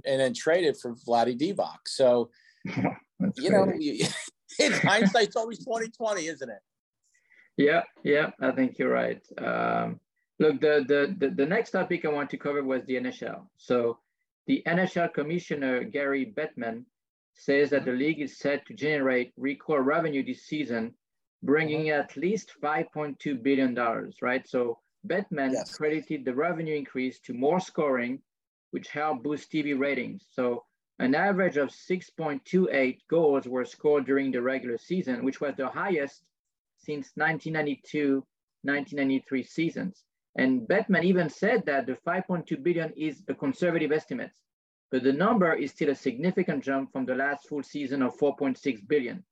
and, 0.06 0.20
then 0.22 0.34
traded 0.34 0.78
for 0.78 0.96
Vlade 0.96 1.38
Divac. 1.38 1.80
So 1.88 2.30
you 2.66 3.50
know. 3.50 3.74
You, 3.78 4.06
in 4.60 4.72
hindsight's 4.90 5.36
always 5.36 5.60
2020, 5.60 6.28
isn't 6.28 6.50
it? 6.50 6.60
Yeah, 7.58 7.84
yeah, 8.04 8.30
I 8.40 8.52
think 8.52 8.78
you're 8.80 8.92
right. 8.92 9.22
Um, 9.38 10.00
look, 10.40 10.62
the, 10.62 10.86
the, 10.88 11.16
the, 11.18 11.34
the 11.34 11.46
next 11.46 11.72
topic 11.72 12.06
I 12.06 12.10
want 12.10 12.30
to 12.30 12.38
cover 12.38 12.64
was 12.64 12.84
the 12.86 12.96
NHL. 12.96 13.48
So 13.58 14.00
the 14.48 14.64
NHL 14.66 15.14
commissioner, 15.14 15.84
Gary 15.84 16.34
Bettman, 16.38 16.86
says 17.34 17.70
that 17.70 17.86
the 17.86 17.92
league 17.92 18.22
is 18.22 18.40
set 18.40 18.66
to 18.68 18.74
generate 18.74 19.34
record 19.38 19.86
revenue 19.86 20.24
this 20.26 20.44
season, 20.44 20.94
bringing 21.44 21.88
mm-hmm. 21.88 22.00
at 22.00 22.16
least 22.18 22.54
$5.2 22.62 23.44
billion, 23.44 23.78
right? 24.22 24.48
So 24.48 24.80
Bettman 25.08 25.54
yes. 25.54 25.76
credited 25.76 26.26
the 26.26 26.34
revenue 26.34 26.76
increase 26.76 27.20
to 27.22 27.34
more 27.34 27.60
scoring, 27.60 28.22
which 28.72 28.90
helped 28.90 29.24
boost 29.24 29.52
TV 29.52 29.78
ratings. 29.78 30.26
So 30.32 30.64
an 31.00 31.16
average 31.16 31.58
of 31.58 31.70
6.28 31.70 33.00
goals 33.10 33.48
were 33.48 33.66
scored 33.66 34.06
during 34.06 34.32
the 34.32 34.42
regular 34.42 34.78
season, 34.78 35.24
which 35.24 35.42
was 35.42 35.56
the 35.56 35.68
highest 35.68 36.24
since 36.78 37.12
1992 37.16 38.24
1993 38.64 39.44
seasons. 39.44 40.04
And 40.38 40.62
Bettman 40.62 41.04
even 41.04 41.30
said 41.30 41.66
that 41.66 41.86
the 41.86 41.94
5.2 41.94 42.62
billion 42.62 42.92
is 42.96 43.24
a 43.28 43.34
conservative 43.34 43.92
estimate, 43.92 44.32
but 44.92 45.04
the 45.04 45.14
number 45.14 45.54
is 45.54 45.72
still 45.72 45.90
a 45.90 45.96
significant 45.96 46.64
jump 46.64 46.92
from 46.92 47.06
the 47.06 47.16
last 47.16 47.48
full 47.48 47.64
season 47.64 48.02
of 48.02 48.18
4.6 48.18 48.88
billion 48.88 49.24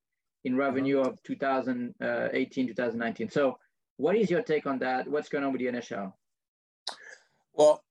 in 0.44 0.54
uh-huh. 0.54 0.62
revenue 0.62 1.00
of 1.00 1.22
2018, 1.22 2.68
2019. 2.68 3.28
So 3.30 3.58
what 3.96 4.16
is 4.16 4.30
your 4.30 4.42
take 4.42 4.66
on 4.66 4.78
that? 4.80 5.08
What's 5.08 5.28
going 5.28 5.44
on 5.44 5.52
with 5.52 5.60
the 5.60 5.66
NHL? 5.66 6.12
Well, 7.54 7.82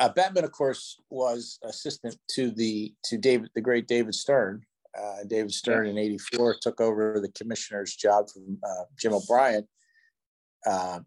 uh, 0.00 0.08
Bettman, 0.12 0.44
of 0.44 0.52
course, 0.52 1.00
was 1.10 1.58
assistant 1.62 2.16
to 2.30 2.50
the 2.50 2.92
to 3.04 3.18
David, 3.18 3.50
the 3.54 3.60
great 3.60 3.86
David 3.86 4.14
Stern. 4.14 4.62
Uh, 4.96 5.24
David 5.26 5.52
Stern 5.52 5.86
in 5.86 5.98
'84 5.98 6.56
took 6.60 6.80
over 6.80 7.20
the 7.20 7.30
commissioner's 7.32 7.94
job 7.94 8.28
from 8.30 8.58
uh, 8.62 8.84
Jim 8.98 9.12
O'Brien. 9.12 9.66
Uh, 10.66 11.00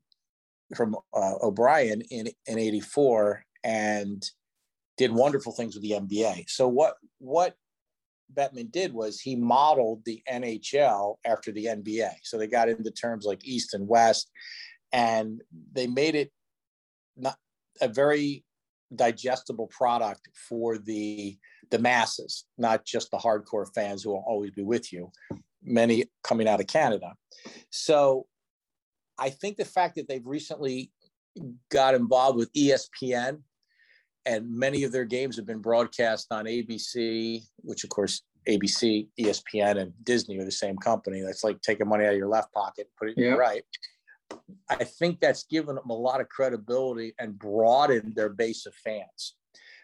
from 0.76 0.96
uh, 1.14 1.34
O'Brien 1.42 2.02
in 2.10 2.28
in 2.46 2.60
'84 2.60 3.44
and 3.64 4.24
did 4.98 5.12
wonderful 5.12 5.52
things 5.52 5.76
with 5.76 5.84
the 5.84 5.92
NBA. 5.92 6.50
So 6.50 6.68
what 6.68 6.96
what 7.20 7.56
Bettman 8.34 8.72
did 8.72 8.94
was 8.94 9.20
he 9.20 9.36
modeled 9.36 10.04
the 10.06 10.22
NHL 10.30 11.16
after 11.26 11.52
the 11.52 11.66
NBA. 11.66 12.12
So 12.24 12.38
they 12.38 12.48
got 12.48 12.70
into 12.70 12.92
terms 12.92 13.26
like 13.26 13.46
East 13.46 13.74
and 13.74 13.88
West, 13.88 14.30
and 14.92 15.42
they 15.74 15.88
made 15.88 16.16
it 16.16 16.32
not 17.16 17.38
a 17.82 17.88
very 17.88 18.44
digestible 18.96 19.68
product 19.68 20.22
for 20.48 20.78
the 20.78 21.38
the 21.70 21.80
masses, 21.80 22.46
not 22.58 22.86
just 22.86 23.12
the 23.12 23.18
hardcore 23.18 23.68
fans 23.76 24.04
who 24.04 24.12
will 24.12 24.24
always 24.26 24.52
be 24.52 24.64
with 24.64 24.94
you. 24.94 25.12
Many 25.62 26.06
coming 26.24 26.48
out 26.48 26.62
of 26.62 26.68
Canada. 26.68 27.14
So 27.72 28.26
I 29.20 29.30
think 29.30 29.58
the 29.58 29.66
fact 29.66 29.96
that 29.96 30.08
they've 30.08 30.26
recently 30.26 30.92
got 31.70 31.94
involved 31.94 32.38
with 32.38 32.54
ESPN 32.54 33.42
and 34.26 34.50
many 34.50 34.84
of 34.84 34.92
their 34.92 35.06
games 35.06 35.36
have 35.38 35.46
been 35.46 35.62
broadcast 35.62 36.28
on 36.32 36.46
ABC, 36.46 37.42
which 37.58 37.84
of 37.84 37.90
course 37.90 38.24
ABC, 38.48 39.08
ESPN, 39.20 39.80
and 39.80 39.94
Disney 40.04 40.38
are 40.38 40.46
the 40.46 40.52
same 40.52 40.78
company. 40.78 41.22
That's 41.22 41.44
like 41.44 41.62
taking 41.62 41.88
money 41.88 42.06
out 42.06 42.14
of 42.14 42.18
your 42.18 42.30
left 42.30 42.54
pocket, 42.54 42.88
and 42.88 42.96
put 42.98 43.10
it 43.10 43.18
in 43.18 43.24
your 43.24 43.38
right. 43.38 43.64
I 44.70 44.84
think 44.84 45.20
that's 45.20 45.44
given 45.44 45.76
them 45.76 45.90
a 45.90 45.94
lot 45.94 46.22
of 46.22 46.30
credibility 46.30 47.14
and 47.20 47.38
broadened 47.38 48.16
their 48.16 48.30
base 48.30 48.66
of 48.66 48.76
fans. 48.76 49.36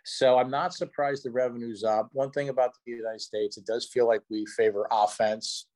So 0.06 0.38
I'm 0.38 0.50
not 0.50 0.74
surprised 0.74 1.24
the 1.24 1.32
revenue's 1.32 1.84
up. 1.84 2.10
One 2.12 2.32
thing 2.32 2.50
about 2.50 2.74
the 2.86 2.92
United 2.92 3.22
States, 3.22 3.58
it 3.58 3.66
does 3.66 3.88
feel 3.88 4.08
like 4.08 4.22
we 4.30 4.46
favor 4.58 4.86
offense, 4.92 5.68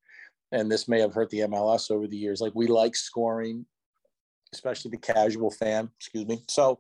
and 0.52 0.70
this 0.70 0.88
may 0.88 1.00
have 1.00 1.14
hurt 1.14 1.30
the 1.30 1.42
MLS 1.42 1.90
over 1.90 2.08
the 2.08 2.18
years. 2.18 2.42
Like 2.42 2.54
we 2.54 2.68
like 2.68 2.96
scoring, 2.96 3.66
especially 4.54 4.92
the 4.92 4.98
casual 4.98 5.52
fan. 5.52 5.90
Excuse 5.98 6.28
me. 6.28 6.42
So 6.50 6.80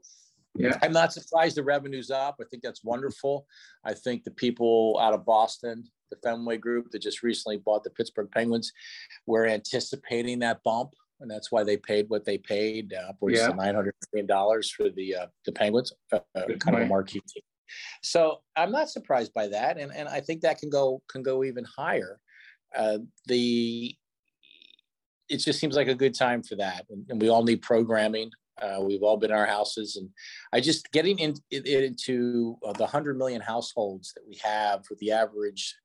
yeah. 0.56 0.77
I'm 0.82 0.91
not 0.91 1.13
surprised 1.13 1.56
the 1.56 1.63
revenue's 1.63 2.12
up. 2.12 2.36
I 2.41 2.44
think 2.50 2.63
that's 2.63 2.84
wonderful. 2.84 3.46
I 3.86 3.94
think 3.94 4.24
the 4.24 4.32
people 4.32 5.00
out 5.01 5.13
of 5.13 5.25
Boston, 5.25 5.86
the 6.10 6.17
Fenway 6.17 6.58
Group 6.58 6.91
that 6.91 7.01
just 7.01 7.24
recently 7.24 7.58
bought 7.58 7.84
the 7.84 7.91
Pittsburgh 7.91 8.29
Penguins, 8.32 8.74
were 9.25 9.46
anticipating 9.46 10.39
that 10.39 10.63
bump 10.63 10.94
and 11.19 11.29
that's 11.29 11.51
why 11.51 11.63
they 11.63 11.77
paid 11.77 12.09
what 12.09 12.25
they 12.25 12.38
paid, 12.38 12.93
uh, 12.93 13.09
upwards 13.09 13.39
yeah. 13.39 13.50
of 13.50 13.55
nine 13.55 13.75
hundred 13.75 13.95
million 14.13 14.27
dollars 14.27 14.69
for 14.71 14.89
the 14.89 15.15
uh, 15.15 15.27
the 15.45 15.51
Penguins, 15.51 15.91
uh, 16.12 16.19
uh 16.36 16.45
kind 16.59 16.77
of 16.77 16.83
a 16.83 16.86
marquee 16.86 17.21
team. 17.27 17.43
So 18.01 18.41
I'm 18.55 18.71
not 18.71 18.89
surprised 18.89 19.33
by 19.33 19.47
that, 19.47 19.77
and 19.77 19.91
and 19.93 20.07
I 20.07 20.21
think 20.21 20.41
that 20.41 20.59
can 20.59 20.69
go 20.69 21.01
can 21.09 21.24
go 21.24 21.43
even 21.43 21.65
higher. 21.65 22.19
Uh, 22.75 23.00
the 23.25 23.95
it 25.29 25.38
just 25.38 25.59
seems 25.59 25.75
like 25.75 25.88
a 25.88 25.95
good 25.95 26.15
time 26.15 26.41
for 26.41 26.55
that, 26.55 26.86
and, 26.89 27.05
and 27.09 27.21
we 27.21 27.29
all 27.29 27.43
need 27.43 27.62
programming. 27.62 28.31
Uh, 28.62 28.81
we've 28.81 29.03
all 29.03 29.17
been 29.17 29.29
in 29.29 29.38
our 29.38 29.45
houses, 29.45 29.97
and 29.97 30.09
I 30.51 30.62
just 30.62 30.91
getting 30.91 31.19
in, 31.19 31.36
in, 31.51 31.65
into 31.65 32.57
uh, 32.65 32.74
the 32.74 32.88
hundred 32.88 33.17
million 33.17 33.41
households 33.41 34.13
that 34.13 34.24
we 34.27 34.39
have, 34.43 34.83
with 34.89 35.00
the 35.00 35.12
average 35.12 35.75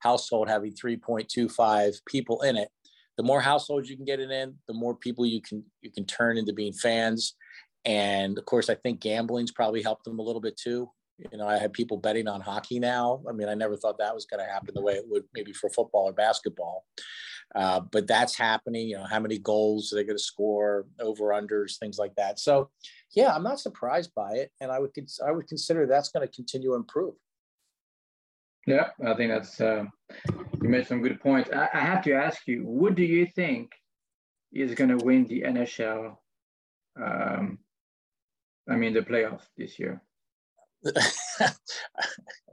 household 0.00 0.48
having 0.48 0.72
3.25 0.72 1.96
people 2.06 2.42
in 2.42 2.56
it 2.56 2.68
the 3.16 3.22
more 3.22 3.40
households 3.40 3.88
you 3.88 3.96
can 3.96 4.04
get 4.04 4.20
it 4.20 4.30
in, 4.30 4.54
the 4.68 4.74
more 4.74 4.94
people 4.94 5.26
you 5.26 5.40
can 5.40 5.64
you 5.82 5.90
can 5.90 6.04
turn 6.04 6.38
into 6.38 6.52
being 6.52 6.72
fans. 6.72 7.34
And 7.84 8.36
of 8.38 8.44
course, 8.44 8.68
I 8.68 8.74
think 8.74 9.00
gambling's 9.00 9.52
probably 9.52 9.82
helped 9.82 10.04
them 10.04 10.18
a 10.18 10.22
little 10.22 10.40
bit 10.40 10.56
too. 10.56 10.90
You 11.32 11.38
know, 11.38 11.46
I 11.46 11.56
have 11.56 11.72
people 11.72 11.96
betting 11.96 12.28
on 12.28 12.42
hockey 12.42 12.78
now. 12.78 13.22
I 13.28 13.32
mean, 13.32 13.48
I 13.48 13.54
never 13.54 13.76
thought 13.76 13.98
that 13.98 14.14
was 14.14 14.26
going 14.26 14.44
to 14.44 14.52
happen 14.52 14.74
the 14.74 14.82
way 14.82 14.94
it 14.94 15.04
would 15.08 15.24
maybe 15.34 15.52
for 15.52 15.70
football 15.70 16.04
or 16.04 16.12
basketball. 16.12 16.84
Uh, 17.54 17.80
but 17.80 18.06
that's 18.06 18.36
happening. 18.36 18.88
You 18.88 18.98
know, 18.98 19.04
how 19.04 19.20
many 19.20 19.38
goals 19.38 19.92
are 19.92 19.96
they 19.96 20.04
going 20.04 20.18
to 20.18 20.22
score, 20.22 20.86
over 21.00 21.26
unders, 21.26 21.78
things 21.78 21.96
like 21.96 22.14
that. 22.16 22.38
So, 22.38 22.70
yeah, 23.14 23.34
I'm 23.34 23.44
not 23.44 23.60
surprised 23.60 24.10
by 24.14 24.32
it, 24.32 24.50
and 24.60 24.70
I 24.70 24.78
would 24.78 24.90
I 25.26 25.30
would 25.30 25.46
consider 25.46 25.86
that's 25.86 26.10
going 26.10 26.26
to 26.26 26.34
continue 26.34 26.70
to 26.70 26.74
improve. 26.74 27.14
Yeah, 28.66 28.88
I 29.04 29.14
think 29.14 29.30
that's 29.30 29.60
uh, 29.60 29.84
you 30.60 30.68
made 30.68 30.86
some 30.86 31.00
good 31.00 31.20
points. 31.20 31.50
I, 31.52 31.68
I, 31.72 31.78
have 31.78 32.02
to 32.02 32.12
ask 32.12 32.48
you, 32.48 32.62
what 32.62 32.96
do 32.96 33.04
you 33.04 33.24
think 33.24 33.70
is 34.52 34.74
going 34.74 34.90
to 34.96 35.04
win 35.04 35.24
the 35.26 35.42
NHL? 35.42 36.16
Um, 37.00 37.58
I 38.68 38.74
mean, 38.74 38.92
the 38.92 39.02
playoffs 39.02 39.46
this 39.56 39.78
year. 39.78 40.02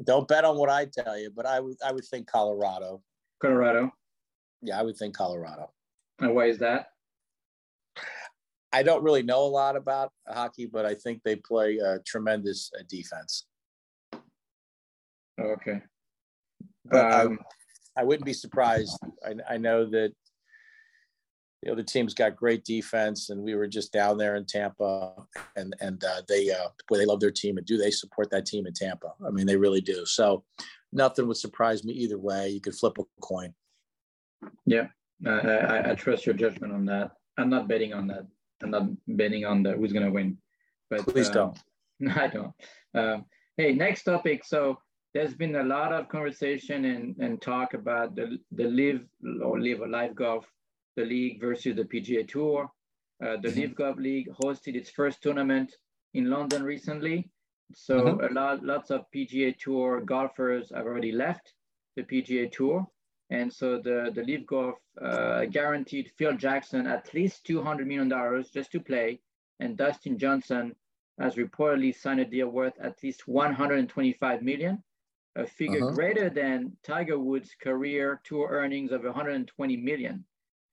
Don't 0.03 0.27
bet 0.27 0.45
on 0.45 0.57
what 0.57 0.69
I 0.69 0.85
tell 0.85 1.17
you, 1.17 1.31
but 1.35 1.47
I 1.47 1.59
would 1.59 1.77
I 1.83 1.91
would 1.91 2.05
think 2.05 2.27
Colorado. 2.27 3.01
Colorado. 3.41 3.91
Yeah, 4.61 4.79
I 4.79 4.83
would 4.83 4.97
think 4.97 5.17
Colorado. 5.17 5.71
And 6.19 6.35
why 6.35 6.45
is 6.45 6.59
that? 6.59 6.89
I 8.71 8.81
don't 8.81 9.03
really 9.03 9.21
know 9.21 9.41
a 9.41 9.53
lot 9.53 9.75
about 9.75 10.11
hockey, 10.27 10.65
but 10.65 10.83
I 10.83 10.95
think 10.95 11.21
they 11.23 11.35
play 11.35 11.77
a 11.77 11.99
tremendous 11.99 12.71
uh, 12.77 12.81
defense. 12.89 13.45
Okay. 15.39 15.81
But 16.85 17.11
um, 17.11 17.39
I, 17.95 18.01
I 18.01 18.03
wouldn't 18.03 18.25
be 18.25 18.33
surprised. 18.33 18.97
I, 19.25 19.53
I 19.53 19.57
know 19.57 19.85
that 19.85 20.13
the 21.63 21.71
other 21.71 21.83
team's 21.83 22.13
got 22.13 22.35
great 22.35 22.65
defense, 22.65 23.29
and 23.29 23.41
we 23.41 23.55
were 23.55 23.67
just 23.67 23.93
down 23.93 24.17
there 24.17 24.35
in 24.35 24.45
Tampa, 24.45 25.13
and 25.55 25.75
and 25.79 26.03
uh, 26.03 26.21
they 26.27 26.49
uh, 26.51 26.67
boy, 26.87 26.97
they 26.97 27.05
love 27.05 27.19
their 27.19 27.31
team, 27.31 27.57
and 27.57 27.65
do 27.65 27.77
they 27.77 27.91
support 27.91 28.29
that 28.31 28.45
team 28.45 28.67
in 28.67 28.73
Tampa? 28.73 29.13
I 29.25 29.29
mean, 29.29 29.45
they 29.45 29.55
really 29.55 29.81
do. 29.81 30.05
So 30.05 30.43
nothing 30.91 31.27
would 31.27 31.37
surprise 31.37 31.83
me 31.83 31.93
either 31.93 32.17
way. 32.17 32.49
You 32.49 32.59
could 32.59 32.75
flip 32.75 32.97
a 32.99 33.03
coin. 33.21 33.53
Yeah, 34.65 34.87
I, 35.25 35.91
I 35.91 35.95
trust 35.95 36.25
your 36.25 36.35
judgment 36.35 36.73
on 36.73 36.85
that. 36.85 37.11
I'm 37.37 37.49
not 37.49 37.67
betting 37.67 37.93
on 37.93 38.07
that. 38.07 38.27
I'm 38.61 38.71
not 38.71 38.87
betting 39.07 39.45
on 39.45 39.63
that 39.63 39.77
who's 39.77 39.93
going 39.93 40.05
to 40.05 40.11
win. 40.11 40.37
But 40.89 41.01
please 41.01 41.29
uh, 41.29 41.33
don't. 41.33 41.59
I 42.17 42.27
don't. 42.27 42.53
Um, 42.93 43.25
hey, 43.57 43.73
next 43.73 44.03
topic. 44.03 44.43
So 44.45 44.79
there's 45.13 45.35
been 45.35 45.55
a 45.57 45.63
lot 45.63 45.93
of 45.93 46.09
conversation 46.09 46.85
and, 46.85 47.15
and 47.19 47.41
talk 47.41 47.75
about 47.75 48.15
the, 48.15 48.39
the 48.51 48.63
LIV 48.63 49.01
or 49.43 49.59
live 49.59 49.81
or 49.81 49.87
live 49.87 50.15
golf, 50.15 50.45
the 50.95 51.05
league 51.05 51.39
versus 51.39 51.75
the 51.75 51.83
PGA 51.83 52.27
Tour. 52.27 52.69
Uh, 53.23 53.37
the 53.41 53.49
mm-hmm. 53.49 53.61
LIV 53.61 53.75
Golf 53.75 53.97
League 53.97 54.29
hosted 54.41 54.75
its 54.75 54.89
first 54.89 55.21
tournament 55.21 55.75
in 56.15 56.29
London 56.29 56.63
recently. 56.63 57.29
So 57.73 58.01
mm-hmm. 58.01 58.25
a 58.25 58.39
lot, 58.39 58.65
lots 58.65 58.89
of 58.89 59.05
PGA 59.15 59.57
Tour 59.57 60.01
golfers 60.01 60.71
have 60.75 60.85
already 60.85 61.11
left 61.11 61.53
the 61.95 62.03
PGA 62.03 62.51
Tour. 62.51 62.85
And 63.29 63.53
so 63.53 63.77
the, 63.77 64.11
the 64.13 64.23
LIV 64.23 64.47
Golf 64.47 64.75
uh, 65.01 65.45
guaranteed 65.45 66.11
Phil 66.17 66.35
Jackson 66.35 66.87
at 66.87 67.13
least 67.13 67.45
$200 67.45 67.85
million 67.85 68.43
just 68.51 68.71
to 68.71 68.79
play. 68.79 69.19
And 69.59 69.77
Dustin 69.77 70.17
Johnson 70.17 70.75
has 71.19 71.35
reportedly 71.35 71.95
signed 71.95 72.19
a 72.19 72.25
deal 72.25 72.47
worth 72.47 72.73
at 72.81 73.01
least 73.03 73.27
125 73.27 74.41
million 74.41 74.83
a 75.35 75.47
figure 75.47 75.83
uh-huh. 75.83 75.95
greater 75.95 76.29
than 76.29 76.75
Tiger 76.83 77.17
Woods' 77.17 77.55
career 77.61 78.21
tour 78.23 78.47
earnings 78.51 78.91
of 78.91 79.03
120 79.03 79.77
million. 79.77 80.23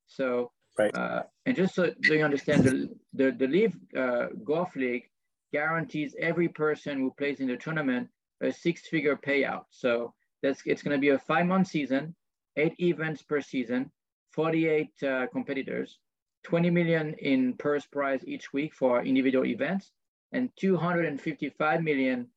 So, 0.07 0.52
right. 0.79 0.95
uh, 0.97 1.23
and 1.47 1.57
just 1.57 1.75
so, 1.75 1.93
so, 2.05 2.12
you 2.12 2.25
understand, 2.25 2.64
the 2.64 2.90
the, 3.12 3.33
the 3.33 3.47
LIV 3.47 3.76
uh, 3.97 4.26
Golf 4.45 4.76
League 4.76 5.09
guarantees 5.52 6.14
every 6.19 6.49
person 6.49 6.99
who 6.99 7.12
plays 7.17 7.40
in 7.40 7.49
the 7.49 7.57
tournament 7.57 8.09
a 8.43 8.52
six-figure 8.52 9.17
payout. 9.17 9.64
So 9.71 10.14
that's 10.43 10.62
it's 10.64 10.83
going 10.83 10.97
to 10.97 11.00
be 11.00 11.11
a 11.11 11.19
five-month 11.19 11.67
season, 11.67 12.14
eight 12.57 12.75
events 12.79 13.23
per 13.23 13.40
season, 13.40 13.90
48 14.33 15.02
uh, 15.02 15.26
competitors, 15.33 15.99
20 16.45 16.71
million 16.71 17.14
in 17.14 17.55
purse 17.55 17.87
prize 17.87 18.23
each 18.26 18.52
week 18.52 18.75
for 18.75 19.02
individual 19.02 19.45
events, 19.45 19.93
and 20.33 20.50
255 20.57 21.83
million 21.83 22.29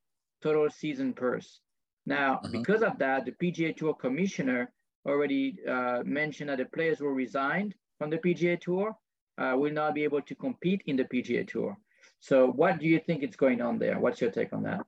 total 0.41 0.69
season 0.69 1.13
purse. 1.13 1.61
Now, 2.05 2.35
uh-huh. 2.35 2.49
because 2.51 2.81
of 2.83 2.97
that, 2.99 3.25
the 3.25 3.31
PGA 3.31 3.75
Tour 3.75 3.93
commissioner 3.93 4.71
already 5.05 5.57
uh, 5.67 6.01
mentioned 6.05 6.49
that 6.49 6.57
the 6.57 6.65
players 6.65 6.99
who 6.99 7.07
resigned 7.07 7.75
from 7.97 8.09
the 8.09 8.17
PGA 8.17 8.59
Tour 8.59 8.95
uh, 9.37 9.55
will 9.57 9.71
not 9.71 9.95
be 9.95 10.03
able 10.03 10.21
to 10.21 10.35
compete 10.35 10.81
in 10.85 10.95
the 10.95 11.05
PGA 11.05 11.47
Tour. 11.47 11.77
So, 12.19 12.47
what 12.47 12.79
do 12.79 12.87
you 12.87 12.99
think 12.99 13.23
is 13.23 13.35
going 13.35 13.61
on 13.61 13.79
there? 13.79 13.99
What's 13.99 14.21
your 14.21 14.31
take 14.31 14.53
on 14.53 14.63
that? 14.63 14.81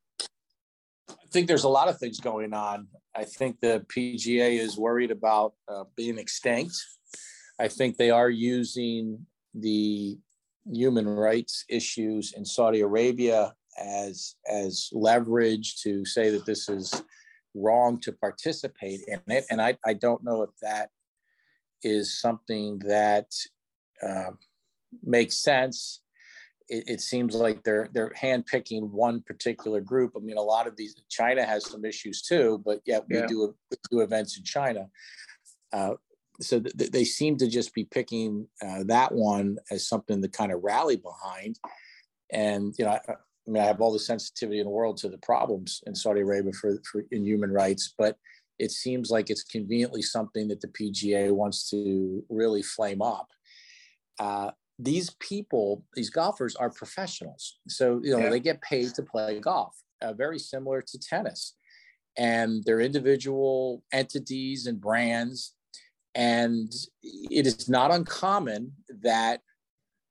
I 1.10 1.28
think 1.32 1.48
there's 1.48 1.66
a 1.66 1.70
lot 1.70 1.88
of 1.88 1.98
things 2.00 2.20
going 2.20 2.54
on. 2.54 2.88
I 3.16 3.26
think 3.26 3.60
the 3.60 3.86
PGA 3.88 4.60
is 4.60 4.78
worried 4.78 5.12
about 5.12 5.54
uh, 5.68 5.84
being 5.96 6.18
extinct. 6.18 6.76
I 7.60 7.68
think 7.68 7.98
they 7.98 8.10
are 8.10 8.30
using 8.30 9.26
the 9.54 10.18
human 10.72 11.08
rights 11.08 11.66
issues 11.70 12.34
in 12.34 12.46
Saudi 12.46 12.82
Arabia 12.82 13.54
as 13.78 14.36
as 14.50 14.90
leverage 14.92 15.82
to 15.84 16.06
say 16.06 16.30
that 16.30 16.46
this 16.46 16.70
is 16.70 17.04
wrong 17.56 18.00
to 18.02 18.12
participate 18.12 19.02
in 19.08 19.22
it. 19.28 19.46
And 19.50 19.62
I, 19.62 19.78
I 19.86 19.94
don't 19.94 20.24
know 20.24 20.44
if 20.44 20.50
that 20.62 20.90
is 21.82 22.20
something 22.20 22.80
that 22.80 23.32
uh, 24.06 24.32
makes 25.04 25.38
sense. 25.38 26.02
It, 26.68 26.84
it, 26.88 27.02
seems 27.02 27.36
like 27.36 27.64
they're 27.64 27.90
they're 27.94 28.14
handpicking 28.20 28.90
one 28.90 29.22
particular 29.22 29.82
group. 29.82 30.14
I 30.16 30.20
mean, 30.20 30.38
a 30.38 30.42
lot 30.42 30.68
of 30.68 30.76
these 30.76 30.96
China 31.10 31.46
has 31.46 31.70
some 31.70 31.86
issues 31.86 32.24
too, 32.24 32.62
but 32.66 32.82
yet 32.86 33.06
we 33.08 33.18
yeah. 33.18 33.28
do 33.28 33.56
we 33.70 33.78
do 33.92 34.00
events 34.00 34.38
in 34.38 34.44
China. 34.44 34.90
Uh, 35.72 35.94
so 36.42 36.60
th- 36.60 36.92
they 36.92 37.04
seem 37.04 37.38
to 37.38 37.48
just 37.48 37.74
be 37.74 37.86
picking 37.86 38.48
uh, 38.66 38.84
that 38.86 39.12
one 39.12 39.58
as 39.70 39.88
something 39.88 40.22
to 40.22 40.28
kind 40.28 40.52
of 40.52 40.64
rally 40.64 40.96
behind. 40.96 41.60
And 42.32 42.74
you 42.80 42.86
know, 42.86 42.92
I, 43.08 43.14
I, 43.48 43.52
mean, 43.52 43.64
I 43.64 43.66
have 43.66 43.82
all 43.82 43.94
the 43.94 44.00
sensitivity 44.00 44.60
in 44.60 44.66
the 44.66 44.72
world 44.72 44.98
to 44.98 45.10
the 45.10 45.18
problems 45.20 45.82
in 45.86 45.96
Saudi 45.96 46.22
Arabia 46.22 46.54
for, 46.54 46.80
for 46.90 47.04
in 47.12 47.24
human 47.24 47.52
rights, 47.52 47.94
but 47.98 48.18
it 48.58 48.72
seems 48.72 49.12
like 49.12 49.30
it's 49.30 49.44
conveniently 49.44 50.02
something 50.02 50.48
that 50.48 50.62
the 50.62 50.70
PGA 50.70 51.32
wants 51.32 51.70
to 51.70 52.24
really 52.30 52.62
flame 52.62 53.02
up. 53.02 53.28
Uh, 54.20 54.52
these 54.80 55.10
people, 55.20 55.84
these 55.94 56.10
golfers, 56.10 56.56
are 56.56 56.70
professionals, 56.70 57.58
so 57.68 58.02
you 58.04 58.12
know 58.12 58.20
yeah. 58.20 58.30
they 58.30 58.40
get 58.40 58.62
paid 58.62 58.94
to 58.96 59.04
play 59.04 59.40
golf, 59.40 59.74
uh, 60.02 60.14
very 60.14 60.40
similar 60.40 60.82
to 60.82 61.00
tennis, 61.00 61.56
and 62.18 62.64
they're 62.66 62.82
individual 62.82 63.84
entities 63.94 64.68
and 64.68 64.82
brands 64.82 65.56
and 66.16 66.72
it 67.04 67.46
is 67.46 67.68
not 67.68 67.92
uncommon 67.92 68.72
that 69.04 69.42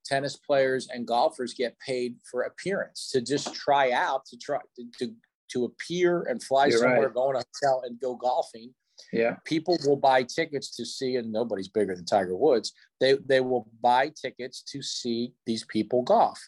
tennis 0.04 0.36
players 0.36 0.88
and 0.92 1.06
golfers 1.06 1.54
get 1.54 1.78
paid 1.78 2.16
for 2.30 2.42
appearance 2.42 3.10
to 3.12 3.20
just 3.20 3.54
try 3.54 3.90
out 3.92 4.24
to 4.26 4.36
try 4.36 4.58
to 4.98 5.08
to, 5.50 5.64
appear 5.64 6.22
and 6.22 6.42
fly 6.42 6.66
You're 6.66 6.78
somewhere, 6.78 7.02
right. 7.02 7.14
go 7.14 7.30
in 7.30 7.36
a 7.36 7.44
hotel 7.62 7.82
and 7.86 8.00
go 8.00 8.16
golfing. 8.16 8.74
Yeah. 9.12 9.36
People 9.44 9.78
will 9.86 9.94
buy 9.94 10.24
tickets 10.24 10.74
to 10.74 10.84
see, 10.84 11.14
and 11.14 11.30
nobody's 11.30 11.68
bigger 11.68 11.94
than 11.94 12.04
Tiger 12.04 12.36
Woods. 12.36 12.72
They 13.00 13.18
they 13.24 13.40
will 13.40 13.70
buy 13.80 14.10
tickets 14.20 14.64
to 14.72 14.82
see 14.82 15.32
these 15.46 15.64
people 15.66 16.02
golf. 16.02 16.40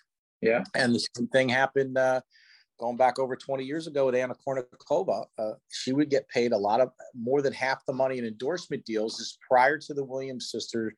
Yeah. 0.42 0.64
And 0.74 0.92
the 0.92 1.06
same 1.14 1.28
thing 1.28 1.48
happened 1.48 1.96
uh, 1.96 2.20
going 2.78 2.96
back 2.96 3.18
over 3.18 3.36
20 3.36 3.64
years 3.64 3.86
ago 3.86 4.06
with 4.06 4.14
Anna 4.14 4.34
Kournikova, 4.46 5.26
uh, 5.38 5.52
she 5.70 5.92
would 5.92 6.10
get 6.10 6.28
paid 6.28 6.52
a 6.52 6.58
lot 6.58 6.80
of 6.80 6.90
more 7.14 7.42
than 7.42 7.52
half 7.52 7.84
the 7.86 7.92
money 7.92 8.18
in 8.18 8.24
endorsement 8.24 8.84
deals 8.84 9.18
just 9.18 9.38
prior 9.48 9.78
to 9.78 9.94
the 9.94 10.04
Williams 10.04 10.50
sister 10.50 10.94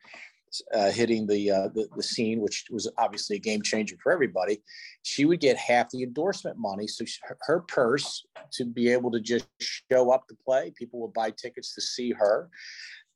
uh, 0.75 0.91
hitting 0.91 1.27
the, 1.27 1.51
uh, 1.51 1.69
the, 1.75 1.89
the 1.97 2.03
scene, 2.03 2.41
which 2.41 2.67
was 2.71 2.91
obviously 2.99 3.37
a 3.37 3.41
game 3.41 3.63
changer 3.63 3.97
for 4.03 4.13
everybody. 4.13 4.63
She 5.03 5.25
would 5.25 5.41
get 5.41 5.57
half 5.57 5.91
the 5.91 6.03
endorsement 6.03 6.59
money, 6.59 6.87
so 6.87 7.05
she, 7.05 7.19
her 7.41 7.61
purse 7.61 8.25
to 8.53 8.65
be 8.65 8.91
able 8.91 9.11
to 9.13 9.21
just 9.21 9.47
show 9.61 10.11
up 10.11 10.27
to 10.29 10.37
play. 10.45 10.73
People 10.77 11.01
would 11.01 11.13
buy 11.13 11.31
tickets 11.31 11.75
to 11.75 11.81
see 11.81 12.13
her 12.13 12.51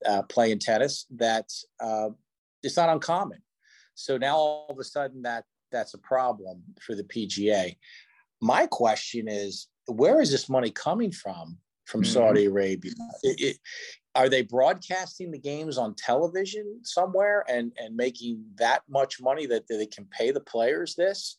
uh, 0.06 0.22
play 0.22 0.52
in 0.52 0.58
tennis. 0.58 1.06
That 1.16 1.48
uh, 1.80 2.10
it's 2.62 2.76
not 2.76 2.88
uncommon. 2.88 3.42
So 3.94 4.16
now 4.16 4.36
all 4.36 4.66
of 4.70 4.78
a 4.78 4.84
sudden 4.84 5.22
that 5.22 5.44
that's 5.70 5.94
a 5.94 5.98
problem 5.98 6.62
for 6.80 6.94
the 6.94 7.04
PGA. 7.04 7.76
My 8.40 8.66
question 8.66 9.28
is, 9.28 9.68
where 9.86 10.20
is 10.20 10.30
this 10.30 10.48
money 10.48 10.70
coming 10.70 11.10
from 11.10 11.58
from 11.86 12.02
mm-hmm. 12.02 12.12
Saudi 12.12 12.44
Arabia? 12.46 12.92
It, 13.22 13.40
it, 13.40 13.56
are 14.14 14.28
they 14.28 14.42
broadcasting 14.42 15.30
the 15.30 15.38
games 15.38 15.78
on 15.78 15.94
television 15.94 16.80
somewhere 16.82 17.44
and 17.48 17.72
and 17.78 17.96
making 17.96 18.44
that 18.56 18.82
much 18.88 19.20
money 19.20 19.46
that, 19.46 19.66
they 19.68 19.86
can 19.86 20.06
pay 20.06 20.30
the 20.30 20.40
players 20.40 20.94
this? 20.94 21.38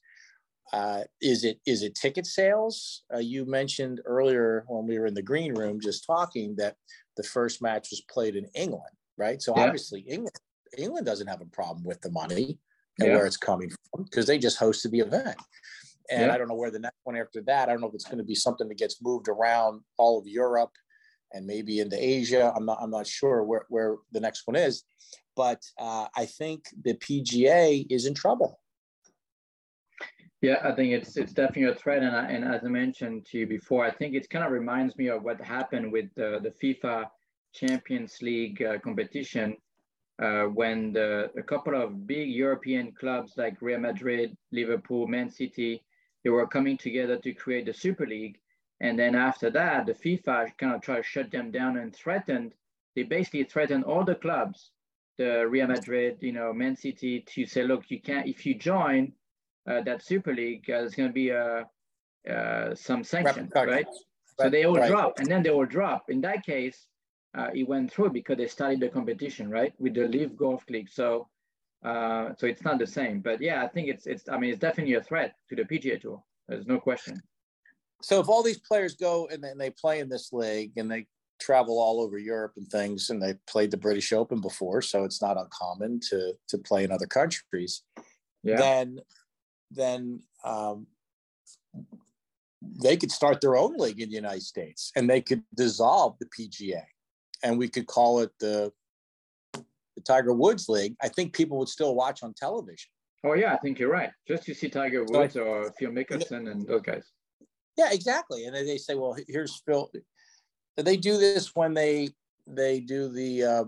Uh, 0.72 1.04
is 1.22 1.44
it 1.44 1.60
is 1.66 1.84
it 1.84 1.96
ticket 1.96 2.26
sales? 2.26 3.04
Uh, 3.14 3.20
you 3.20 3.46
mentioned 3.46 4.02
earlier 4.06 4.64
when 4.68 4.88
we 4.88 4.98
were 4.98 5.06
in 5.06 5.14
the 5.14 5.22
green 5.22 5.54
room 5.54 5.80
just 5.80 6.06
talking 6.06 6.56
that 6.56 6.76
the 7.18 7.24
first 7.24 7.62
match 7.62 7.90
was 7.92 8.02
played 8.10 8.36
in 8.36 8.48
England, 8.56 8.96
right? 9.18 9.42
So 9.42 9.54
yeah. 9.56 9.66
obviously 9.66 10.02
England 10.02 10.36
England 10.78 11.06
doesn't 11.06 11.28
have 11.28 11.42
a 11.42 11.46
problem 11.46 11.84
with 11.84 12.02
the 12.02 12.12
money 12.12 12.58
and 13.00 13.10
yeah. 13.10 13.16
where 13.16 13.26
it's 13.26 13.38
coming 13.38 13.70
from 13.70 14.04
because 14.04 14.26
they 14.26 14.40
just 14.40 14.60
hosted 14.60 14.92
the 14.92 15.00
event. 15.00 15.36
And 16.10 16.28
yeah. 16.28 16.34
I 16.34 16.38
don't 16.38 16.48
know 16.48 16.56
where 16.56 16.72
the 16.72 16.80
next 16.80 16.98
one 17.04 17.16
after 17.16 17.42
that, 17.44 17.70
I 17.70 17.72
don't 17.72 17.82
know 17.82 17.88
if 17.88 17.94
it's 17.94 18.06
going 18.06 18.18
to 18.18 18.24
be 18.24 18.36
something 18.36 18.68
that 18.68 18.78
gets 18.78 19.02
moved 19.02 19.28
around 19.28 19.82
all 19.98 20.20
of 20.20 20.28
Europe 20.28 20.72
and 21.34 21.46
maybe 21.46 21.80
into 21.80 21.98
Asia. 22.02 22.54
I'm 22.56 22.66
not, 22.66 22.80
I'm 22.82 22.92
not 22.92 23.08
sure 23.08 23.44
where, 23.44 23.66
where 23.70 23.98
the 24.12 24.20
next 24.20 24.44
one 24.46 24.56
is, 24.56 24.84
but 25.36 25.62
uh, 25.80 26.08
I 26.16 26.26
think 26.26 26.66
the 26.84 26.94
PGA 26.96 27.86
is 27.90 28.06
in 28.06 28.14
trouble. 28.14 28.60
Yeah, 30.42 30.58
I 30.62 30.74
think 30.74 30.92
it's 30.92 31.16
it's 31.16 31.32
definitely 31.32 31.72
a 31.72 31.76
threat, 31.76 32.04
and 32.04 32.14
I, 32.14 32.26
and 32.26 32.44
as 32.44 32.66
I 32.66 32.68
mentioned 32.68 33.26
to 33.28 33.38
you 33.40 33.48
before, 33.48 33.86
I 33.86 33.92
think 33.92 34.14
it 34.14 34.30
kind 34.30 34.44
of 34.44 34.52
reminds 34.52 34.98
me 34.98 35.08
of 35.08 35.24
what 35.24 35.40
happened 35.40 35.90
with 35.90 36.14
the, 36.16 36.42
the 36.44 36.52
FIFA 36.62 37.06
Champions 37.54 38.22
League 38.22 38.62
uh, 38.62 38.78
competition 38.80 39.56
uh, 40.22 40.44
when 40.44 40.94
the, 40.94 41.32
a 41.38 41.44
couple 41.44 41.82
of 41.82 42.06
big 42.06 42.30
European 42.30 42.92
clubs 42.92 43.34
like 43.38 43.62
Real 43.62 43.80
Madrid, 43.80 44.36
Liverpool, 44.52 45.08
Man 45.08 45.30
City, 45.30 45.84
they 46.24 46.30
were 46.30 46.48
coming 46.48 46.78
together 46.78 47.18
to 47.18 47.34
create 47.34 47.66
the 47.66 47.74
Super 47.74 48.06
League. 48.06 48.38
And 48.84 49.00
then 49.00 49.16
after 49.16 49.50
that, 49.52 49.86
the 49.86 49.94
FIFA 49.94 50.58
kind 50.58 50.76
of 50.76 50.82
tried 50.82 50.98
to 50.98 51.04
shut 51.04 51.32
them 51.32 51.52
down 51.52 51.78
and 51.78 51.96
threatened, 51.96 52.54
they 52.96 53.04
basically 53.04 53.46
threatened 53.46 53.86
all 53.86 54.04
the 54.04 54.16
clubs, 54.16 54.72
the 55.18 55.48
Real 55.48 55.68
Madrid, 55.68 56.18
you 56.20 56.34
know, 56.34 56.52
Man 56.52 56.76
City, 56.76 57.22
to 57.22 57.46
say, 57.46 57.64
look, 57.64 57.90
you 57.90 58.02
can't, 58.02 58.28
if 58.28 58.46
you 58.46 58.56
join 58.56 59.14
uh, 59.70 59.82
that 59.84 60.04
Super 60.04 60.34
League, 60.34 60.70
uh, 60.70 60.82
there's 60.82 60.96
going 60.96 61.08
to 61.08 61.14
be 61.14 61.30
a, 61.30 61.66
uh, 62.30 62.76
some 62.76 63.06
sanctions, 63.06 63.54
right? 63.56 63.88
So 64.38 64.50
they 64.50 64.66
all 64.66 64.76
right. 64.76 64.90
drop, 64.90 65.18
and 65.18 65.32
then 65.32 65.44
they 65.44 65.50
all 65.50 65.66
drop. 65.66 66.10
In 66.10 66.20
that 66.22 66.46
case, 66.46 66.88
uh, 67.38 67.52
it 67.56 67.68
went 67.68 67.90
through 67.90 68.10
because 68.10 68.38
they 68.38 68.48
started 68.48 68.82
the 68.82 68.90
competition, 68.90 69.50
right, 69.50 69.74
with 69.80 69.94
the 69.94 70.08
LIV 70.08 70.36
Golf 70.36 70.70
League. 70.70 70.90
So 70.90 71.30
uh, 71.84 72.34
so 72.38 72.48
it's 72.48 72.64
not 72.64 72.80
the 72.80 72.88
same. 72.88 73.20
But 73.20 73.42
yeah, 73.42 73.64
I 73.64 73.68
think 73.68 73.90
it's 73.90 74.08
it's 74.08 74.28
I 74.30 74.38
mean 74.38 74.52
it's 74.52 74.60
definitely 74.60 74.96
a 74.96 75.04
threat 75.04 75.36
to 75.50 75.56
the 75.56 75.64
PGA 75.64 76.02
Tour. 76.02 76.24
There's 76.48 76.66
no 76.66 76.80
question. 76.80 77.22
So 78.04 78.20
if 78.20 78.28
all 78.28 78.44
these 78.44 78.60
players 78.60 78.96
go 78.96 79.28
and, 79.32 79.44
they 79.58 79.70
play 79.70 80.00
in 80.00 80.10
this 80.10 80.34
league 80.34 80.74
and 80.78 80.92
they 80.92 81.08
travel 81.40 81.80
all 81.80 82.02
over 82.02 82.18
Europe 82.18 82.54
and 82.58 82.68
things, 82.68 83.10
and 83.10 83.22
they 83.22 83.36
played 83.48 83.72
the 83.72 83.78
British 83.78 84.12
Open 84.14 84.42
before, 84.42 84.82
so 84.82 85.04
it's 85.06 85.22
not 85.22 85.38
uncommon 85.38 86.00
to 86.10 86.34
to 86.50 86.58
play 86.58 86.84
in 86.84 86.92
other 86.92 87.08
countries. 87.08 87.84
Yeah. 88.44 88.58
Then 88.58 89.00
then 89.72 90.22
um, 90.44 90.88
they 92.84 92.98
could 92.98 93.12
start 93.12 93.42
their 93.42 93.56
own 93.56 93.78
league 93.78 94.02
in 94.02 94.10
the 94.10 94.16
United 94.16 94.44
States, 94.44 94.92
and 94.96 95.10
they 95.10 95.22
could 95.22 95.44
dissolve 95.56 96.18
the 96.20 96.28
PGA, 96.28 96.84
and 97.42 97.58
we 97.58 97.70
could 97.70 97.88
call 97.88 98.20
it 98.20 98.32
the 98.40 98.72
the 99.96 100.02
Tiger 100.02 100.34
Woods 100.34 100.68
League, 100.70 100.96
I 101.02 101.08
think 101.08 101.34
people 101.34 101.58
would 101.60 101.70
still 101.70 101.96
watch 101.96 102.24
on 102.24 102.34
television. 102.34 102.90
Oh 103.24 103.34
yeah, 103.34 103.54
I 103.54 103.58
think 103.58 103.80
you're 103.80 103.92
right. 103.92 104.12
Just 104.28 104.44
to 104.44 104.54
see 104.54 104.70
Tiger 104.70 105.06
Woods 105.06 105.36
so, 105.36 105.44
or 105.44 105.72
Phil 105.80 105.92
Mickelson 105.92 106.52
and 106.52 106.68
those 106.68 106.82
guys. 106.82 107.04
Yeah, 107.78 107.92
exactly. 107.92 108.46
And 108.46 108.56
they 108.56 108.78
say, 108.78 108.96
well, 108.96 109.16
here's 109.28 109.62
Phil. 109.66 109.92
They 110.78 110.98
do 110.98 111.18
this 111.18 111.56
when 111.56 111.74
they 111.74 112.10
they 112.46 112.80
do 112.80 113.10
the 113.10 113.44
uh, 113.44 113.64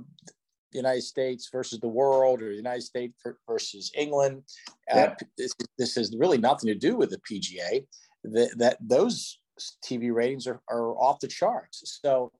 United 0.73 1.03
States 1.03 1.49
versus 1.51 1.79
the 1.79 1.87
world 1.87 2.41
or 2.41 2.49
the 2.49 2.55
United 2.55 2.83
States 2.83 3.13
versus 3.47 3.91
England. 3.95 4.43
Uh, 4.91 5.09
this, 5.37 5.53
this 5.77 5.95
has 5.95 6.15
really 6.17 6.37
nothing 6.37 6.67
to 6.67 6.75
do 6.75 6.95
with 6.95 7.09
the 7.09 7.19
PGA. 7.19 7.85
That, 8.23 8.57
that 8.57 8.77
those 8.81 9.39
TV 9.83 10.13
ratings 10.13 10.47
are, 10.47 10.61
are 10.69 10.91
off 10.97 11.19
the 11.19 11.27
charts. 11.27 11.99
So 12.01 12.31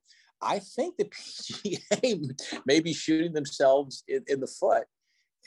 I 0.42 0.60
think 0.60 0.98
the 0.98 1.06
PGA 1.06 2.42
may 2.66 2.80
be 2.80 2.94
shooting 2.94 3.34
themselves 3.34 4.04
in, 4.08 4.24
in, 4.28 4.40
the 4.40 4.48
foot. 4.48 4.86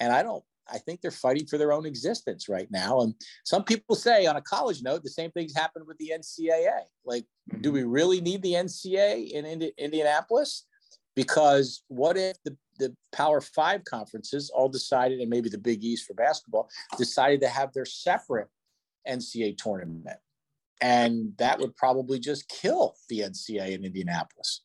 And 0.00 0.12
I 0.12 0.22
don't, 0.22 0.44
I 0.70 0.78
think 0.78 1.00
they're 1.00 1.10
fighting 1.10 1.46
for 1.46 1.58
their 1.58 1.72
own 1.72 1.86
existence 1.86 2.48
right 2.48 2.70
now. 2.70 3.00
And 3.00 3.14
some 3.44 3.64
people 3.64 3.96
say, 3.96 4.26
on 4.26 4.36
a 4.36 4.42
college 4.42 4.82
note, 4.82 5.02
the 5.02 5.10
same 5.10 5.30
things 5.30 5.54
happened 5.54 5.86
with 5.86 5.98
the 5.98 6.12
NCAA. 6.14 6.82
Like, 7.04 7.24
mm-hmm. 7.50 7.62
do 7.62 7.72
we 7.72 7.84
really 7.84 8.20
need 8.20 8.42
the 8.42 8.52
NCAA 8.52 9.30
in 9.30 9.46
Indi- 9.46 9.72
Indianapolis? 9.78 10.66
Because 11.14 11.82
what 11.88 12.16
if 12.16 12.36
the, 12.44 12.56
the 12.78 12.94
Power 13.12 13.40
Five 13.40 13.84
conferences 13.84 14.50
all 14.50 14.68
decided, 14.68 15.20
and 15.20 15.30
maybe 15.30 15.48
the 15.48 15.58
Big 15.58 15.82
East 15.82 16.06
for 16.06 16.14
basketball, 16.14 16.68
decided 16.96 17.40
to 17.40 17.48
have 17.48 17.72
their 17.72 17.84
separate 17.86 18.48
NCAA 19.08 19.56
tournament? 19.56 20.18
And 20.80 21.32
that 21.38 21.58
would 21.58 21.74
probably 21.76 22.20
just 22.20 22.48
kill 22.48 22.94
the 23.08 23.20
NCAA 23.20 23.72
in 23.72 23.84
Indianapolis. 23.84 24.62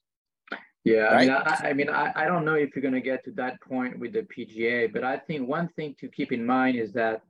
Yeah, 0.84 1.04
right? 1.04 1.16
I 1.16 1.20
mean, 1.22 1.30
I, 1.32 1.70
I 1.70 1.74
mean, 1.74 1.90
I, 1.90 2.12
I 2.16 2.26
don't 2.26 2.44
know 2.44 2.56
if 2.56 2.76
you're 2.76 2.82
going 2.82 2.94
to 2.94 3.02
get 3.02 3.24
to 3.26 3.32
that 3.32 3.62
point 3.62 4.00
with 4.00 4.14
the 4.14 4.24
PGA, 4.24 4.92
but 4.92 5.04
I 5.04 5.18
think 5.18 5.48
one 5.48 5.70
thing 5.70 5.96
to 6.00 6.10
keep 6.10 6.32
in 6.32 6.46
mind 6.46 6.78
is 6.78 6.92
that 6.94 7.22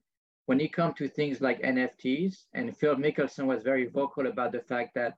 when 0.47 0.59
it 0.59 0.73
comes 0.73 0.95
to 0.97 1.07
things 1.07 1.39
like 1.39 1.61
NFTs, 1.61 2.45
and 2.53 2.75
Phil 2.75 2.95
Mickelson 2.95 3.45
was 3.45 3.63
very 3.63 3.87
vocal 3.87 4.27
about 4.27 4.51
the 4.51 4.61
fact 4.61 4.95
that 4.95 5.15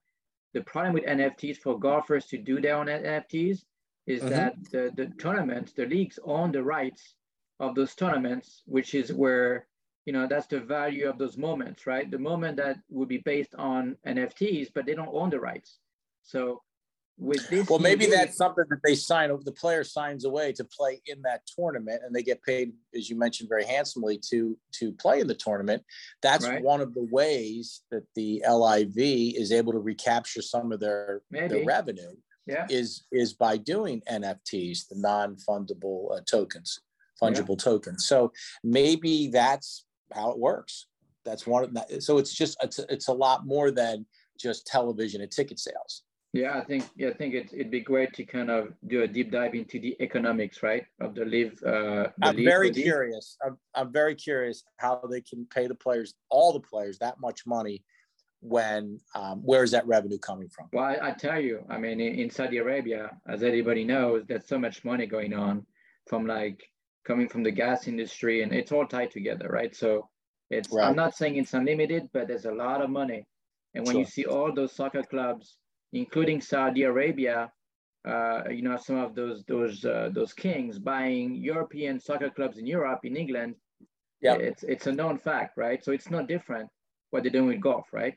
the 0.53 0.61
problem 0.61 0.93
with 0.93 1.05
NFTs 1.05 1.57
for 1.57 1.79
golfers 1.79 2.25
to 2.27 2.37
do 2.37 2.61
their 2.61 2.75
own 2.75 2.87
NFTs 2.87 3.63
is 4.05 4.19
mm-hmm. 4.19 4.29
that 4.29 4.53
the, 4.71 4.91
the 4.95 5.07
tournaments, 5.17 5.73
the 5.73 5.85
leagues 5.85 6.19
own 6.23 6.51
the 6.51 6.63
rights 6.63 7.15
of 7.59 7.73
those 7.73 7.95
tournaments, 7.95 8.63
which 8.65 8.93
is 8.93 9.11
where 9.11 9.67
you 10.05 10.13
know, 10.13 10.27
that's 10.27 10.47
the 10.47 10.59
value 10.59 11.09
of 11.09 11.17
those 11.17 11.37
moments, 11.37 11.87
right? 11.87 12.09
The 12.09 12.19
moment 12.19 12.57
that 12.57 12.77
would 12.89 13.09
be 13.09 13.17
based 13.17 13.55
on 13.55 13.97
NFTs, 14.05 14.69
but 14.73 14.85
they 14.85 14.93
don't 14.93 15.09
own 15.11 15.31
the 15.31 15.39
rights. 15.39 15.79
So 16.21 16.61
with 17.17 17.47
this, 17.49 17.67
well, 17.69 17.79
maybe 17.79 18.07
that's 18.07 18.35
something 18.35 18.65
that 18.69 18.79
they 18.83 18.95
sign. 18.95 19.31
The 19.43 19.51
player 19.51 19.83
signs 19.85 20.25
away 20.25 20.51
to 20.53 20.65
play 20.65 21.01
in 21.05 21.21
that 21.21 21.41
tournament, 21.57 22.01
and 22.05 22.13
they 22.13 22.23
get 22.23 22.43
paid, 22.43 22.73
as 22.93 23.09
you 23.09 23.17
mentioned, 23.17 23.47
very 23.47 23.63
handsomely 23.63 24.19
to 24.29 24.57
to 24.79 24.91
play 24.93 25.21
in 25.21 25.27
the 25.27 25.35
tournament. 25.35 25.83
That's 26.21 26.45
right. 26.45 26.61
one 26.61 26.81
of 26.81 26.93
the 26.93 27.07
ways 27.11 27.83
that 27.91 28.03
the 28.15 28.43
LIV 28.47 28.97
is 29.39 29.53
able 29.53 29.71
to 29.71 29.79
recapture 29.79 30.41
some 30.41 30.71
of 30.71 30.79
their 30.79 31.21
their 31.31 31.63
revenue. 31.63 32.11
Yeah. 32.47 32.67
is 32.69 33.05
is 33.11 33.33
by 33.33 33.57
doing 33.57 34.03
NFTs, 34.07 34.87
the 34.87 34.97
non-fundable 34.97 36.15
uh, 36.15 36.21
tokens, 36.29 36.79
fungible 37.19 37.57
yeah. 37.57 37.63
tokens. 37.63 38.05
So 38.05 38.31
maybe 38.63 39.29
that's 39.29 39.85
how 40.13 40.29
it 40.29 40.37
works. 40.37 40.85
That's 41.23 41.47
one 41.47 41.63
of 41.63 41.73
that. 41.73 42.03
So 42.03 42.19
it's 42.19 42.35
just 42.35 42.55
it's 42.61 42.77
it's 42.77 43.07
a 43.07 43.13
lot 43.13 43.47
more 43.47 43.71
than 43.71 44.05
just 44.39 44.67
television 44.67 45.21
and 45.21 45.31
ticket 45.31 45.59
sales. 45.59 46.03
Yeah, 46.35 46.57
I 46.57 46.65
think 46.65 46.83
yeah, 46.97 47.07
I 47.07 47.13
think 47.13 47.33
it, 47.33 47.53
it'd 47.53 47.71
be 47.71 47.79
great 47.79 48.11
to 48.15 48.25
kind 48.25 48.51
of 48.51 48.73
do 48.87 49.03
a 49.03 49.07
deep 49.07 49.31
dive 49.31 49.55
into 49.55 49.79
the 49.79 49.95
economics, 50.01 50.61
right, 50.61 50.83
of 50.99 51.15
the 51.15 51.23
LIV. 51.23 51.63
Uh, 51.65 51.69
the 51.69 52.11
I'm 52.23 52.35
very 52.35 52.71
curious. 52.71 53.37
I'm, 53.43 53.57
I'm 53.73 53.89
very 53.93 54.15
curious 54.15 54.65
how 54.75 55.01
they 55.09 55.21
can 55.21 55.45
pay 55.45 55.67
the 55.67 55.75
players, 55.75 56.13
all 56.29 56.51
the 56.51 56.59
players, 56.59 56.97
that 56.99 57.21
much 57.21 57.47
money. 57.47 57.83
When 58.41 58.99
um, 59.15 59.43
where 59.43 59.63
is 59.63 59.71
that 59.71 59.87
revenue 59.87 60.19
coming 60.19 60.49
from? 60.49 60.67
Well, 60.73 60.83
I, 60.83 60.97
I 61.01 61.11
tell 61.11 61.39
you, 61.39 61.63
I 61.69 61.77
mean, 61.77 62.01
in, 62.01 62.19
in 62.19 62.29
Saudi 62.29 62.57
Arabia, 62.57 63.11
as 63.27 63.41
everybody 63.41 63.85
knows, 63.85 64.23
there's 64.27 64.45
so 64.45 64.59
much 64.59 64.83
money 64.83 65.05
going 65.05 65.33
on 65.33 65.65
from 66.05 66.27
like 66.27 66.69
coming 67.07 67.29
from 67.29 67.43
the 67.43 67.51
gas 67.51 67.87
industry, 67.87 68.43
and 68.43 68.51
it's 68.53 68.73
all 68.73 68.85
tied 68.85 69.09
together, 69.09 69.47
right? 69.49 69.73
So 69.73 70.09
it's 70.49 70.69
right. 70.69 70.85
I'm 70.85 70.97
not 70.97 71.15
saying 71.15 71.37
it's 71.37 71.53
unlimited, 71.53 72.09
but 72.11 72.27
there's 72.27 72.45
a 72.45 72.51
lot 72.51 72.81
of 72.81 72.89
money, 72.89 73.25
and 73.73 73.85
when 73.85 73.93
sure. 73.93 74.01
you 74.01 74.05
see 74.05 74.25
all 74.25 74.53
those 74.53 74.73
soccer 74.73 75.01
clubs 75.01 75.55
including 75.95 76.41
Saudi 76.41 76.83
Arabia, 76.83 77.51
uh, 78.07 78.43
you 78.49 78.61
know, 78.61 78.77
some 78.77 78.97
of 78.97 79.15
those 79.15 79.43
those 79.45 79.83
uh, 79.85 80.09
those 80.13 80.33
kings 80.33 80.77
buying 80.77 81.35
European 81.35 81.99
soccer 81.99 82.29
clubs 82.29 82.57
in 82.57 82.67
Europe, 82.67 82.99
in 83.03 83.15
England. 83.15 83.55
Yeah, 84.21 84.35
it's 84.35 84.63
it's 84.63 84.87
a 84.87 84.91
known 84.91 85.17
fact, 85.17 85.57
right? 85.57 85.83
So 85.83 85.91
it's 85.91 86.09
not 86.11 86.27
different 86.27 86.69
what 87.09 87.23
they're 87.23 87.31
doing 87.31 87.47
with 87.47 87.61
golf, 87.61 87.87
right? 87.91 88.15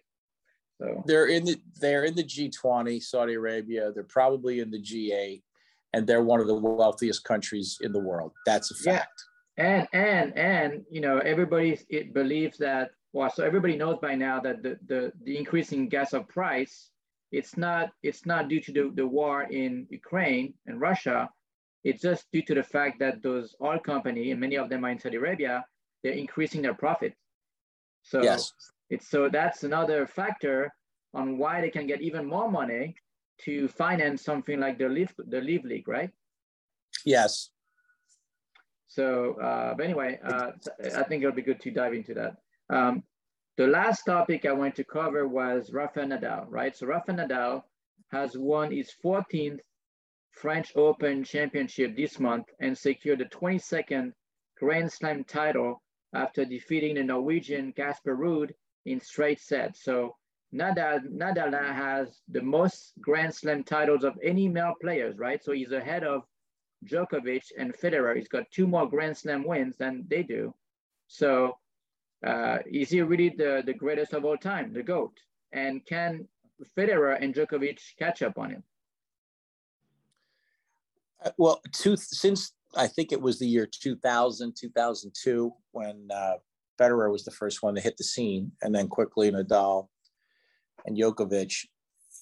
So 0.80 1.02
they're 1.06 1.26
in 1.26 1.44
the 1.44 1.56
they're 1.80 2.04
in 2.04 2.14
the 2.14 2.24
G20, 2.24 3.02
Saudi 3.02 3.34
Arabia. 3.34 3.92
They're 3.92 4.04
probably 4.04 4.60
in 4.60 4.70
the 4.70 4.82
G8, 4.82 5.42
and 5.94 6.06
they're 6.06 6.22
one 6.22 6.40
of 6.40 6.46
the 6.46 6.54
wealthiest 6.54 7.24
countries 7.24 7.78
in 7.80 7.92
the 7.92 8.00
world. 8.00 8.32
That's 8.44 8.70
a 8.70 8.74
fact. 8.74 9.24
Yeah. 9.56 9.64
And 9.64 9.88
and 9.92 10.38
and 10.38 10.84
you 10.90 11.00
know 11.00 11.18
everybody 11.18 11.80
it 11.88 12.12
believes 12.12 12.58
that 12.58 12.90
well, 13.12 13.30
so 13.30 13.44
everybody 13.44 13.76
knows 13.76 13.98
by 14.00 14.14
now 14.14 14.38
that 14.40 14.62
the 14.62 14.78
the, 14.86 15.12
the 15.24 15.36
increasing 15.36 15.88
gas 15.88 16.12
of 16.12 16.28
price 16.28 16.90
it's 17.30 17.56
not 17.56 17.90
it's 18.02 18.24
not 18.26 18.48
due 18.48 18.60
to 18.60 18.72
the, 18.72 18.90
the 18.94 19.06
war 19.06 19.42
in 19.42 19.86
Ukraine 19.90 20.54
and 20.66 20.80
Russia. 20.80 21.28
It's 21.84 22.02
just 22.02 22.26
due 22.32 22.42
to 22.42 22.54
the 22.54 22.62
fact 22.62 22.98
that 22.98 23.22
those 23.22 23.54
oil 23.62 23.78
company 23.78 24.30
and 24.30 24.40
many 24.40 24.56
of 24.56 24.68
them 24.68 24.84
are 24.84 24.90
in 24.90 24.98
Saudi 24.98 25.16
Arabia, 25.16 25.64
they're 26.02 26.12
increasing 26.12 26.62
their 26.62 26.74
profit. 26.74 27.14
So 28.02 28.22
yes. 28.22 28.52
it's 28.90 29.08
so 29.08 29.28
that's 29.28 29.64
another 29.64 30.06
factor 30.06 30.72
on 31.14 31.38
why 31.38 31.60
they 31.60 31.70
can 31.70 31.86
get 31.86 32.00
even 32.00 32.26
more 32.26 32.50
money 32.50 32.94
to 33.44 33.68
finance 33.68 34.22
something 34.22 34.58
like 34.58 34.78
the 34.78 34.88
LIV 34.88 35.14
the 35.28 35.40
LIV 35.40 35.64
League, 35.64 35.88
right? 35.88 36.10
Yes. 37.04 37.50
So, 38.88 39.34
uh, 39.34 39.74
but 39.74 39.84
anyway, 39.84 40.18
uh, 40.24 40.52
I 40.96 41.02
think 41.02 41.22
it'll 41.22 41.34
be 41.34 41.42
good 41.42 41.60
to 41.60 41.70
dive 41.70 41.92
into 41.92 42.14
that. 42.14 42.36
Um, 42.70 43.02
the 43.58 43.66
last 43.66 44.04
topic 44.04 44.46
I 44.46 44.52
want 44.52 44.76
to 44.76 44.84
cover 44.84 45.26
was 45.26 45.72
Rafael 45.72 46.06
Nadal, 46.06 46.46
right? 46.48 46.76
So 46.76 46.86
Rafael 46.86 47.18
Nadal 47.18 47.64
has 48.12 48.38
won 48.38 48.70
his 48.70 48.94
14th 49.04 49.58
French 50.30 50.76
Open 50.76 51.24
Championship 51.24 51.96
this 51.96 52.20
month 52.20 52.46
and 52.60 52.78
secured 52.78 53.18
the 53.18 53.24
22nd 53.24 54.12
Grand 54.56 54.92
Slam 54.92 55.24
title 55.24 55.82
after 56.14 56.44
defeating 56.44 56.94
the 56.94 57.02
Norwegian 57.02 57.72
Casper 57.72 58.16
Ruud 58.16 58.52
in 58.86 59.00
straight 59.00 59.40
sets. 59.40 59.82
So 59.82 60.14
Nadal, 60.54 61.00
Nadal 61.10 61.52
has 61.74 62.20
the 62.28 62.40
most 62.40 62.92
Grand 63.00 63.34
Slam 63.34 63.64
titles 63.64 64.04
of 64.04 64.16
any 64.22 64.48
male 64.48 64.74
players, 64.80 65.18
right? 65.18 65.42
So 65.42 65.50
he's 65.50 65.72
ahead 65.72 66.04
of 66.04 66.22
Djokovic 66.86 67.42
and 67.58 67.74
Federer. 67.74 68.16
He's 68.16 68.28
got 68.28 68.48
two 68.52 68.68
more 68.68 68.88
Grand 68.88 69.16
Slam 69.16 69.42
wins 69.44 69.76
than 69.78 70.04
they 70.08 70.22
do. 70.22 70.54
So 71.08 71.58
uh, 72.26 72.58
is 72.66 72.90
he 72.90 73.00
really 73.02 73.30
the, 73.30 73.62
the 73.64 73.74
greatest 73.74 74.12
of 74.12 74.24
all 74.24 74.36
time, 74.36 74.72
the 74.72 74.82
GOAT? 74.82 75.12
And 75.52 75.84
can 75.86 76.26
Federer 76.76 77.22
and 77.22 77.34
Djokovic 77.34 77.78
catch 77.98 78.22
up 78.22 78.38
on 78.38 78.50
him? 78.50 78.62
Uh, 81.24 81.30
well, 81.38 81.60
two, 81.72 81.96
since 81.96 82.52
I 82.76 82.86
think 82.86 83.12
it 83.12 83.20
was 83.20 83.38
the 83.38 83.46
year 83.46 83.66
2000, 83.66 84.54
2002, 84.58 85.52
when 85.72 86.08
uh, 86.12 86.34
Federer 86.78 87.10
was 87.10 87.24
the 87.24 87.30
first 87.30 87.62
one 87.62 87.74
to 87.74 87.80
hit 87.80 87.96
the 87.96 88.04
scene, 88.04 88.52
and 88.62 88.74
then 88.74 88.88
quickly 88.88 89.30
Nadal 89.30 89.88
and 90.86 90.96
Djokovic. 90.96 91.66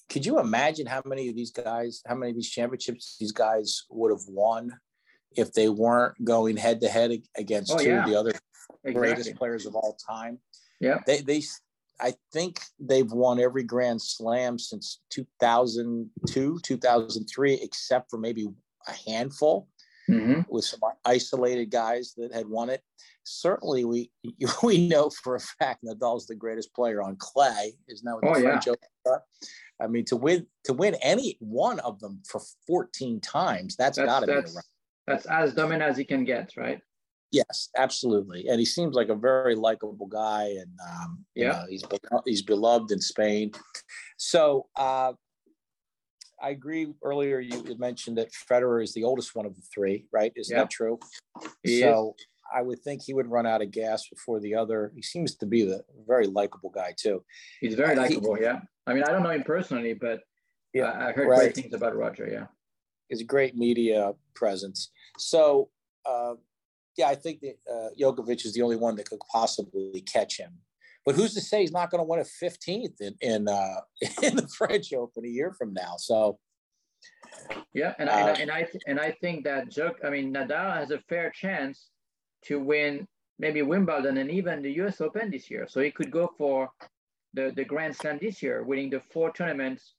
Could 0.09 0.25
you 0.25 0.39
imagine 0.39 0.87
how 0.87 1.01
many 1.05 1.27
of 1.27 1.35
these 1.35 1.51
guys, 1.51 2.01
how 2.07 2.15
many 2.15 2.31
of 2.31 2.35
these 2.35 2.49
championships 2.49 3.17
these 3.19 3.31
guys 3.31 3.83
would 3.89 4.11
have 4.11 4.25
won 4.27 4.71
if 5.35 5.53
they 5.53 5.69
weren't 5.69 6.23
going 6.23 6.57
head 6.57 6.81
to 6.81 6.89
head 6.89 7.11
against 7.35 7.71
oh, 7.71 7.77
two 7.77 7.89
yeah. 7.89 8.03
of 8.03 8.09
the 8.09 8.15
other 8.15 8.31
exactly. 8.83 8.93
greatest 8.93 9.35
players 9.35 9.65
of 9.65 9.75
all 9.75 9.97
time. 10.07 10.39
Yeah. 10.79 10.99
They, 11.05 11.21
they, 11.21 11.41
I 11.99 12.13
think 12.31 12.61
they've 12.79 13.11
won 13.11 13.39
every 13.39 13.63
Grand 13.63 14.01
Slam 14.01 14.59
since 14.59 15.01
2002, 15.09 16.59
2003, 16.63 17.53
except 17.53 18.09
for 18.09 18.17
maybe 18.17 18.47
a 18.87 19.09
handful 19.09 19.67
mm-hmm. 20.09 20.41
with 20.49 20.65
some 20.65 20.79
isolated 21.05 21.71
guys 21.71 22.13
that 22.17 22.33
had 22.33 22.47
won 22.47 22.69
it. 22.69 22.81
Certainly, 23.23 23.85
we 23.85 24.11
we 24.63 24.87
know 24.87 25.09
for 25.09 25.35
a 25.35 25.39
fact 25.39 25.83
Nadal's 25.83 26.27
the 26.27 26.35
greatest 26.35 26.73
player 26.73 27.01
on 27.01 27.17
clay. 27.17 27.73
Is 27.87 28.03
now 28.03 28.19
oh, 28.23 28.37
yeah. 28.37 28.59
I 29.81 29.87
mean, 29.87 30.05
to 30.05 30.15
win 30.15 30.47
to 30.63 30.73
win 30.73 30.95
any 31.01 31.37
one 31.39 31.79
of 31.81 31.99
them 31.99 32.21
for 32.29 32.41
14 32.67 33.19
times, 33.19 33.75
that's, 33.75 33.97
that's 33.97 34.07
got 34.07 34.21
to 34.21 34.27
be 34.27 34.33
the 34.33 34.63
That's 35.07 35.25
as 35.25 35.53
dominant 35.53 35.89
as 35.89 35.97
he 35.97 36.03
can 36.03 36.25
get, 36.25 36.51
right? 36.57 36.81
Yes, 37.31 37.69
absolutely, 37.77 38.47
and 38.47 38.59
he 38.59 38.65
seems 38.65 38.95
like 38.95 39.09
a 39.09 39.15
very 39.15 39.55
likable 39.55 40.07
guy, 40.07 40.55
and 40.59 40.71
um, 40.89 41.25
yeah, 41.35 41.51
know, 41.51 41.65
he's 41.69 41.83
he's 42.25 42.41
beloved 42.41 42.91
in 42.91 43.01
Spain. 43.01 43.51
So 44.17 44.67
uh, 44.75 45.13
I 46.41 46.49
agree. 46.51 46.93
Earlier, 47.03 47.39
you 47.39 47.63
mentioned 47.77 48.17
that 48.17 48.29
Federer 48.31 48.83
is 48.83 48.93
the 48.93 49.03
oldest 49.03 49.35
one 49.35 49.45
of 49.45 49.55
the 49.55 49.61
three, 49.73 50.05
right? 50.11 50.31
Is 50.35 50.49
yeah. 50.49 50.59
that 50.59 50.69
true? 50.69 50.99
He 51.63 51.81
so 51.81 52.15
is. 52.17 52.25
I 52.53 52.61
would 52.61 52.81
think 52.81 53.03
he 53.03 53.13
would 53.13 53.27
run 53.27 53.45
out 53.45 53.61
of 53.61 53.71
gas 53.71 54.07
before 54.07 54.39
the 54.39 54.55
other. 54.55 54.91
He 54.95 55.01
seems 55.01 55.35
to 55.37 55.45
be 55.45 55.63
the 55.63 55.83
very 56.07 56.27
likable 56.27 56.69
guy 56.69 56.93
too. 56.97 57.23
He's 57.59 57.75
very 57.75 57.95
likable. 57.95 58.33
Uh, 58.33 58.39
yeah, 58.39 58.59
I 58.85 58.93
mean, 58.93 59.03
I 59.03 59.11
don't 59.11 59.23
know 59.23 59.29
him 59.29 59.43
personally, 59.43 59.93
but 59.93 60.21
yeah, 60.73 60.91
I 60.91 61.11
heard 61.11 61.27
right. 61.27 61.39
great 61.39 61.55
things 61.55 61.73
about 61.73 61.95
Roger. 61.95 62.27
Yeah, 62.31 62.45
he's 63.09 63.21
a 63.21 63.25
great 63.25 63.55
media 63.55 64.13
presence. 64.35 64.91
So. 65.17 65.69
Uh, 66.05 66.35
yeah, 66.97 67.07
I 67.07 67.15
think 67.15 67.41
that 67.41 67.57
uh, 67.71 67.89
Djokovic 67.99 68.43
is 68.45 68.53
the 68.53 68.63
only 68.63 68.75
one 68.75 68.95
that 68.95 69.07
could 69.07 69.19
possibly 69.31 70.01
catch 70.01 70.37
him. 70.37 70.51
But 71.07 71.15
who's 71.15 71.33
to 71.35 71.41
say 71.41 71.61
he's 71.61 71.71
not 71.71 71.89
going 71.89 71.99
to 71.99 72.03
win 72.03 72.19
a 72.19 72.23
15th 72.23 72.99
in 72.99 73.15
in, 73.21 73.47
uh, 73.47 73.81
in 74.23 74.35
the 74.35 74.47
French 74.49 74.91
Open 74.91 75.23
a 75.23 75.29
year 75.29 75.53
from 75.53 75.73
now? 75.73 75.95
So, 75.97 76.37
yeah, 77.73 77.93
and, 77.97 78.09
uh, 78.09 78.13
I, 78.13 78.31
and 78.31 78.51
I 78.51 78.67
and 78.87 78.99
I 78.99 79.11
think 79.21 79.45
that 79.45 79.69
Jok, 79.69 80.03
I 80.03 80.09
mean 80.09 80.33
Nadal 80.33 80.75
has 80.75 80.91
a 80.91 80.99
fair 81.07 81.29
chance 81.29 81.91
to 82.45 82.59
win 82.59 83.07
maybe 83.39 83.61
Wimbledon 83.61 84.17
and 84.17 84.29
even 84.29 84.61
the 84.61 84.71
U.S. 84.81 84.99
Open 84.99 85.31
this 85.31 85.49
year. 85.49 85.65
So 85.69 85.79
he 85.79 85.91
could 85.91 86.11
go 86.11 86.29
for 86.37 86.69
the 87.33 87.53
the 87.55 87.63
Grand 87.63 87.95
Slam 87.95 88.19
this 88.21 88.43
year, 88.43 88.63
winning 88.63 88.89
the 88.89 88.99
four 88.99 89.31
tournaments 89.31 89.93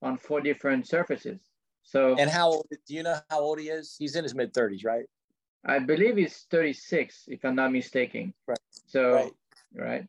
on 0.00 0.16
four 0.16 0.40
different 0.40 0.86
surfaces. 0.88 1.47
So 1.88 2.16
and 2.18 2.28
how 2.28 2.48
old, 2.50 2.66
do 2.70 2.94
you 2.94 3.02
know 3.02 3.16
how 3.30 3.40
old 3.40 3.58
he 3.58 3.70
is? 3.70 3.96
He's 3.98 4.14
in 4.14 4.22
his 4.22 4.34
mid 4.34 4.52
30s, 4.52 4.84
right? 4.84 5.06
I 5.64 5.78
believe 5.78 6.16
he's 6.16 6.46
36, 6.50 7.24
if 7.28 7.44
I'm 7.44 7.54
not 7.54 7.72
mistaken. 7.72 8.34
Right. 8.46 8.58
So, 8.86 9.14
right. 9.14 9.32
right. 9.74 10.06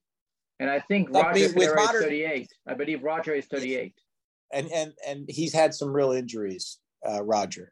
And 0.60 0.70
I 0.70 0.82
think 0.82 1.10
Roger 1.10 1.54
with 1.56 1.74
modern, 1.76 2.04
is 2.04 2.10
38. 2.10 2.54
I 2.68 2.74
believe 2.74 3.02
Roger 3.02 3.34
is 3.34 3.46
38. 3.46 3.94
And 4.52 4.70
and 4.74 4.94
and 5.08 5.26
he's 5.30 5.54
had 5.54 5.74
some 5.74 5.94
real 5.94 6.12
injuries, 6.12 6.80
uh, 7.08 7.24
Roger. 7.24 7.72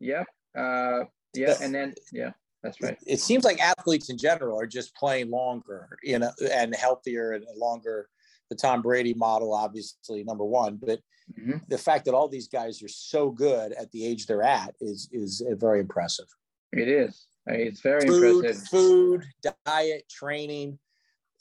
Yep. 0.00 0.26
Uh, 0.56 1.04
yeah. 1.34 1.54
and 1.62 1.74
then 1.74 1.94
yeah, 2.12 2.32
that's 2.62 2.80
right. 2.82 2.98
It 3.06 3.20
seems 3.20 3.44
like 3.44 3.58
athletes 3.60 4.10
in 4.10 4.18
general 4.18 4.60
are 4.60 4.66
just 4.66 4.94
playing 4.96 5.30
longer, 5.30 5.88
you 6.02 6.18
know, 6.18 6.32
and 6.52 6.74
healthier 6.74 7.32
and 7.32 7.44
longer. 7.56 8.08
The 8.50 8.56
Tom 8.56 8.82
Brady 8.82 9.14
model, 9.14 9.52
obviously, 9.52 10.24
number 10.24 10.44
one, 10.44 10.76
but 10.76 11.00
mm-hmm. 11.38 11.58
the 11.68 11.78
fact 11.78 12.04
that 12.06 12.14
all 12.14 12.28
these 12.28 12.48
guys 12.48 12.82
are 12.82 12.88
so 12.88 13.30
good 13.30 13.72
at 13.72 13.90
the 13.92 14.04
age 14.06 14.26
they're 14.26 14.42
at 14.42 14.74
is 14.80 15.08
is 15.12 15.42
very 15.58 15.80
impressive. 15.80 16.26
It 16.72 16.88
is. 16.88 17.26
It's 17.46 17.80
very 17.80 18.06
food, 18.06 18.44
impressive. 18.44 18.68
Food, 18.68 19.24
diet, 19.64 20.04
training, 20.10 20.78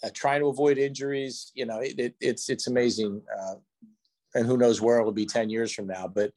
uh, 0.04 0.10
trying 0.14 0.42
to 0.42 0.48
avoid 0.48 0.78
injuries. 0.78 1.52
You 1.54 1.66
know, 1.66 1.80
it, 1.80 2.00
it, 2.00 2.16
it's 2.20 2.50
it's 2.50 2.68
amazing. 2.68 3.22
Uh, 3.38 3.56
and 4.36 4.46
who 4.46 4.58
knows 4.58 4.82
where 4.82 5.00
it'll 5.00 5.12
be 5.12 5.26
10 5.26 5.50
years 5.50 5.72
from 5.74 5.88
now. 5.88 6.08
But 6.08 6.32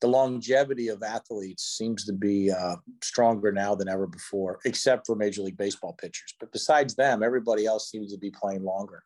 the 0.00 0.08
longevity 0.08 0.88
of 0.88 1.02
athletes 1.02 1.64
seems 1.64 2.04
to 2.04 2.12
be 2.12 2.50
uh, 2.50 2.76
stronger 3.02 3.52
now 3.52 3.74
than 3.74 3.88
ever 3.88 4.06
before, 4.06 4.58
except 4.64 5.06
for 5.06 5.14
Major 5.14 5.42
League 5.42 5.56
Baseball 5.56 5.94
pitchers. 5.94 6.34
But 6.38 6.52
besides 6.52 6.94
them, 6.94 7.22
everybody 7.22 7.64
else 7.64 7.90
seems 7.90 8.12
to 8.12 8.18
be 8.18 8.30
playing 8.30 8.64
longer. 8.64 9.02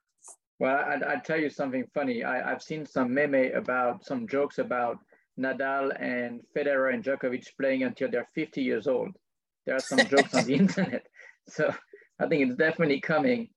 Well, 0.62 0.76
I'd, 0.76 1.02
I'd 1.02 1.24
tell 1.24 1.40
you 1.40 1.50
something 1.50 1.84
funny. 1.92 2.22
I, 2.22 2.52
I've 2.52 2.62
seen 2.62 2.86
some 2.86 3.12
meme 3.12 3.50
about 3.56 4.04
some 4.04 4.28
jokes 4.28 4.58
about 4.58 4.98
Nadal 5.36 5.90
and 6.00 6.40
Federer 6.56 6.94
and 6.94 7.02
Djokovic 7.02 7.48
playing 7.60 7.82
until 7.82 8.08
they're 8.08 8.28
50 8.36 8.62
years 8.62 8.86
old. 8.86 9.10
There 9.66 9.74
are 9.74 9.80
some 9.80 10.06
jokes 10.06 10.32
on 10.34 10.44
the 10.44 10.54
internet. 10.62 11.02
So 11.48 11.74
I 12.20 12.28
think 12.28 12.48
it's 12.48 12.54
definitely 12.54 13.00
coming. 13.00 13.48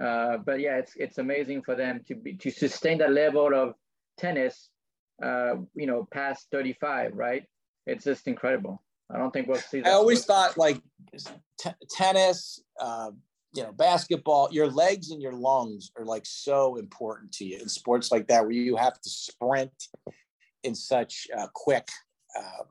Uh, 0.00 0.36
but 0.46 0.60
yeah, 0.60 0.76
it's 0.76 0.92
it's 0.94 1.18
amazing 1.18 1.62
for 1.62 1.74
them 1.74 2.00
to 2.06 2.14
be 2.14 2.34
to 2.34 2.50
sustain 2.52 2.98
that 2.98 3.10
level 3.10 3.52
of 3.56 3.74
tennis, 4.16 4.68
uh, 5.20 5.54
you 5.74 5.88
know, 5.88 6.06
past 6.12 6.46
35, 6.52 7.10
right? 7.14 7.42
It's 7.88 8.04
just 8.04 8.28
incredible. 8.28 8.80
I 9.12 9.18
don't 9.18 9.32
think 9.32 9.48
we'll 9.48 9.56
see 9.56 9.80
that. 9.80 9.88
I 9.88 9.94
always 9.94 10.24
thought 10.24 10.56
like 10.56 10.80
t- 11.58 11.70
tennis, 11.90 12.62
uh, 12.80 13.10
you 13.54 13.62
know, 13.62 13.72
basketball, 13.72 14.48
your 14.50 14.68
legs 14.68 15.10
and 15.10 15.20
your 15.20 15.32
lungs 15.32 15.90
are 15.98 16.04
like 16.04 16.24
so 16.24 16.76
important 16.76 17.32
to 17.32 17.44
you 17.44 17.58
in 17.58 17.68
sports 17.68 18.10
like 18.10 18.26
that, 18.28 18.42
where 18.42 18.52
you 18.52 18.76
have 18.76 19.00
to 19.00 19.10
sprint 19.10 19.88
in 20.62 20.74
such 20.74 21.26
uh, 21.36 21.46
quick 21.54 21.88
uh, 22.38 22.64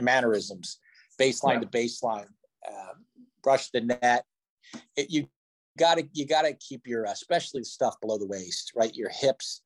mannerisms, 0.00 0.78
baseline 1.20 1.54
yeah. 1.54 1.60
to 1.60 1.66
baseline, 1.66 2.28
uh, 2.66 2.94
brush 3.42 3.70
the 3.70 3.80
net. 3.82 4.24
It, 4.96 5.10
you 5.10 5.28
got 5.78 5.98
to 5.98 6.08
you 6.12 6.26
got 6.26 6.42
to 6.42 6.54
keep 6.54 6.86
your 6.86 7.04
especially 7.04 7.64
stuff 7.64 8.00
below 8.00 8.18
the 8.18 8.26
waist, 8.26 8.72
right? 8.74 8.94
Your 8.94 9.10
hips 9.10 9.62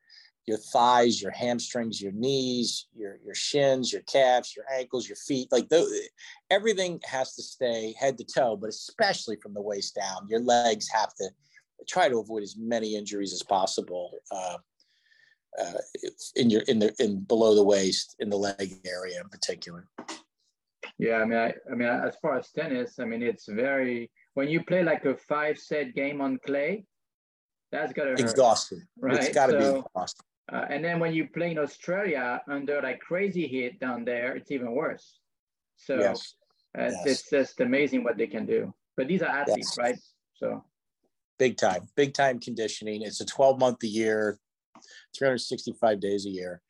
your 0.46 0.58
thighs, 0.58 1.20
your 1.20 1.32
hamstrings, 1.32 2.00
your 2.00 2.12
knees, 2.12 2.86
your 2.94 3.18
your 3.24 3.34
shins, 3.34 3.92
your 3.92 4.02
calves, 4.02 4.54
your 4.56 4.64
ankles, 4.72 5.08
your 5.08 5.16
feet. 5.16 5.48
Like 5.50 5.68
the, 5.68 6.08
everything 6.50 7.00
has 7.04 7.34
to 7.34 7.42
stay 7.42 7.94
head 7.98 8.16
to 8.18 8.24
toe, 8.24 8.56
but 8.56 8.68
especially 8.68 9.36
from 9.42 9.54
the 9.54 9.60
waist 9.60 9.96
down. 9.96 10.28
Your 10.28 10.40
legs 10.40 10.88
have 10.92 11.14
to 11.16 11.30
try 11.88 12.08
to 12.08 12.18
avoid 12.18 12.42
as 12.42 12.56
many 12.56 12.96
injuries 12.96 13.32
as 13.32 13.42
possible 13.42 14.12
uh, 14.30 14.58
uh, 15.60 15.78
in 16.36 16.48
your 16.48 16.62
in 16.62 16.78
the 16.78 16.94
in 17.00 17.20
below 17.20 17.54
the 17.54 17.64
waist 17.64 18.14
in 18.20 18.30
the 18.30 18.36
leg 18.36 18.76
area 18.86 19.20
in 19.20 19.28
particular. 19.28 19.88
Yeah, 20.98 21.16
I 21.16 21.24
mean, 21.24 21.38
I, 21.38 21.54
I 21.70 21.74
mean, 21.74 21.88
as 21.88 22.16
far 22.22 22.38
as 22.38 22.50
tennis, 22.52 22.98
I 22.98 23.04
mean, 23.04 23.22
it's 23.22 23.46
very 23.46 24.10
when 24.34 24.48
you 24.48 24.62
play 24.62 24.84
like 24.84 25.04
a 25.04 25.16
five 25.16 25.58
set 25.58 25.94
game 25.94 26.20
on 26.20 26.38
clay, 26.46 26.84
that's 27.72 27.92
gotta 27.92 28.10
hurt, 28.10 28.20
exhausting. 28.20 28.86
Right? 28.98 29.16
It's 29.16 29.34
got 29.34 29.46
to 29.46 29.52
so, 29.52 29.72
be 29.72 29.78
exhausting. 29.80 30.26
Uh, 30.52 30.64
and 30.70 30.84
then 30.84 31.00
when 31.00 31.12
you 31.12 31.26
play 31.26 31.50
in 31.50 31.58
Australia 31.58 32.40
under 32.48 32.80
like 32.80 33.00
crazy 33.00 33.46
heat 33.48 33.80
down 33.80 34.04
there, 34.04 34.36
it's 34.36 34.50
even 34.50 34.72
worse. 34.72 35.18
So 35.76 35.96
yes. 35.96 36.34
Uh, 36.78 36.82
yes. 36.82 37.06
it's 37.06 37.30
just 37.30 37.60
amazing 37.60 38.04
what 38.04 38.16
they 38.16 38.26
can 38.26 38.46
do. 38.46 38.72
But 38.96 39.08
these 39.08 39.22
are 39.22 39.28
athletes, 39.28 39.76
yes. 39.76 39.78
right? 39.78 39.98
So 40.34 40.64
big 41.38 41.56
time, 41.56 41.88
big 41.96 42.14
time 42.14 42.38
conditioning. 42.38 43.02
It's 43.02 43.20
a 43.20 43.26
12 43.26 43.58
month 43.58 43.82
a 43.82 43.88
year, 43.88 44.38
365 45.16 46.00
days 46.00 46.26
a 46.26 46.30
year. 46.30 46.62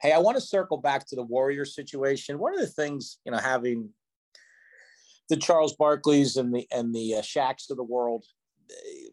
Hey, 0.00 0.12
I 0.12 0.18
want 0.18 0.36
to 0.36 0.40
circle 0.40 0.78
back 0.78 1.06
to 1.08 1.16
the 1.16 1.22
Warrior 1.22 1.66
situation. 1.66 2.38
One 2.38 2.54
of 2.54 2.60
the 2.60 2.66
things, 2.66 3.18
you 3.26 3.32
know, 3.32 3.38
having 3.38 3.90
the 5.28 5.36
Charles 5.36 5.76
Barkleys 5.76 6.38
and 6.38 6.54
the 6.54 6.66
and 6.72 6.94
the 6.94 7.16
uh, 7.16 7.20
Shaqs 7.20 7.70
of 7.70 7.76
the 7.76 7.84
world 7.84 8.24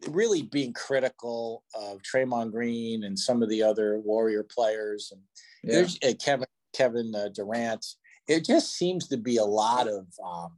really 0.08 0.42
being 0.42 0.72
critical 0.72 1.64
of 1.74 2.00
Draymond 2.02 2.52
Green 2.52 3.04
and 3.04 3.18
some 3.18 3.42
of 3.42 3.48
the 3.48 3.62
other 3.62 3.98
Warrior 3.98 4.44
players 4.44 5.12
and 5.12 5.20
yeah. 5.62 5.76
there's 5.76 5.98
uh, 6.04 6.12
Kevin 6.22 6.46
Kevin 6.74 7.14
uh, 7.14 7.28
Durant. 7.28 7.84
It 8.26 8.44
just 8.44 8.76
seems 8.76 9.08
to 9.08 9.16
be 9.16 9.38
a 9.38 9.44
lot 9.44 9.88
of 9.88 10.06
um, 10.24 10.52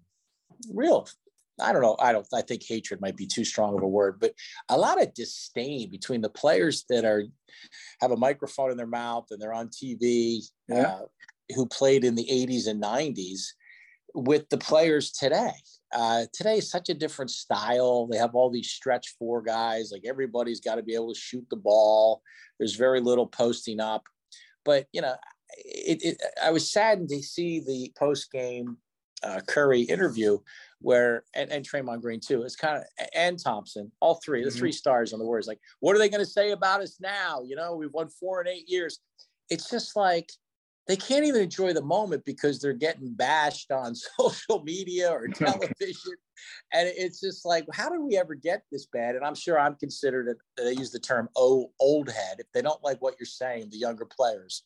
real. 0.72 1.08
I 1.60 1.72
don't 1.72 1.82
know. 1.82 1.96
I 1.98 2.12
don't. 2.12 2.26
I 2.32 2.42
think 2.42 2.62
hatred 2.66 3.00
might 3.00 3.16
be 3.16 3.26
too 3.26 3.44
strong 3.44 3.76
of 3.76 3.82
a 3.82 3.88
word, 3.88 4.18
but 4.18 4.32
a 4.68 4.78
lot 4.78 5.00
of 5.00 5.12
disdain 5.14 5.90
between 5.90 6.22
the 6.22 6.30
players 6.30 6.84
that 6.88 7.04
are 7.04 7.24
have 8.00 8.12
a 8.12 8.16
microphone 8.16 8.70
in 8.70 8.76
their 8.76 8.86
mouth 8.86 9.26
and 9.30 9.40
they're 9.40 9.52
on 9.52 9.68
TV, 9.68 10.40
yeah. 10.68 10.82
uh, 10.82 11.00
who 11.54 11.66
played 11.66 12.04
in 12.04 12.14
the 12.14 12.26
'80s 12.26 12.66
and 12.66 12.82
'90s, 12.82 13.40
with 14.14 14.48
the 14.48 14.58
players 14.58 15.12
today. 15.12 15.52
Uh, 15.92 16.24
today 16.32 16.58
is 16.58 16.70
such 16.70 16.88
a 16.88 16.94
different 16.94 17.30
style. 17.30 18.06
They 18.06 18.18
have 18.18 18.34
all 18.34 18.50
these 18.50 18.70
stretch 18.70 19.14
four 19.18 19.42
guys. 19.42 19.90
Like 19.92 20.04
everybody's 20.06 20.60
got 20.60 20.76
to 20.76 20.82
be 20.82 20.94
able 20.94 21.12
to 21.12 21.20
shoot 21.20 21.46
the 21.50 21.56
ball. 21.56 22.22
There's 22.58 22.76
very 22.76 23.00
little 23.00 23.26
posting 23.26 23.80
up. 23.80 24.06
But 24.64 24.86
you 24.92 25.00
know, 25.00 25.14
it, 25.56 26.02
it, 26.02 26.22
I 26.42 26.50
was 26.50 26.70
saddened 26.70 27.08
to 27.10 27.22
see 27.22 27.60
the 27.60 27.92
post 27.98 28.30
game 28.30 28.76
uh, 29.22 29.40
Curry 29.46 29.82
interview 29.82 30.38
where 30.80 31.24
and, 31.34 31.50
and 31.50 31.64
Draymond 31.64 32.00
Green 32.00 32.20
too. 32.20 32.42
It's 32.42 32.56
kind 32.56 32.78
of 32.78 33.06
and 33.14 33.38
Thompson, 33.42 33.90
all 34.00 34.14
3 34.14 34.42
the 34.42 34.48
mm-hmm. 34.48 34.58
three 34.58 34.72
stars 34.72 35.12
on 35.12 35.18
the 35.18 35.24
Warriors. 35.24 35.46
Like, 35.46 35.60
what 35.80 35.94
are 35.94 35.98
they 35.98 36.08
going 36.08 36.24
to 36.24 36.30
say 36.30 36.52
about 36.52 36.80
us 36.80 36.98
now? 37.00 37.42
You 37.44 37.56
know, 37.56 37.76
we've 37.76 37.92
won 37.92 38.08
four 38.08 38.40
in 38.40 38.48
eight 38.48 38.68
years. 38.68 39.00
It's 39.50 39.68
just 39.68 39.96
like 39.96 40.30
they 40.90 40.96
can't 40.96 41.24
even 41.24 41.42
enjoy 41.42 41.72
the 41.72 41.84
moment 41.84 42.24
because 42.24 42.58
they're 42.58 42.72
getting 42.72 43.14
bashed 43.14 43.70
on 43.70 43.94
social 44.18 44.60
media 44.64 45.08
or 45.08 45.28
television. 45.34 46.14
and 46.72 46.90
it's 46.96 47.20
just 47.20 47.46
like, 47.46 47.64
how 47.72 47.88
did 47.88 48.00
we 48.00 48.18
ever 48.18 48.34
get 48.34 48.64
this 48.72 48.86
bad? 48.86 49.14
And 49.14 49.24
I'm 49.24 49.36
sure 49.36 49.56
I'm 49.56 49.76
considered, 49.76 50.28
a, 50.28 50.62
they 50.62 50.72
use 50.72 50.90
the 50.90 50.98
term 50.98 51.28
oh, 51.36 51.70
old 51.78 52.10
head. 52.10 52.38
If 52.38 52.46
they 52.52 52.60
don't 52.60 52.82
like 52.82 53.00
what 53.00 53.14
you're 53.20 53.26
saying, 53.26 53.68
the 53.70 53.78
younger 53.78 54.04
players, 54.04 54.64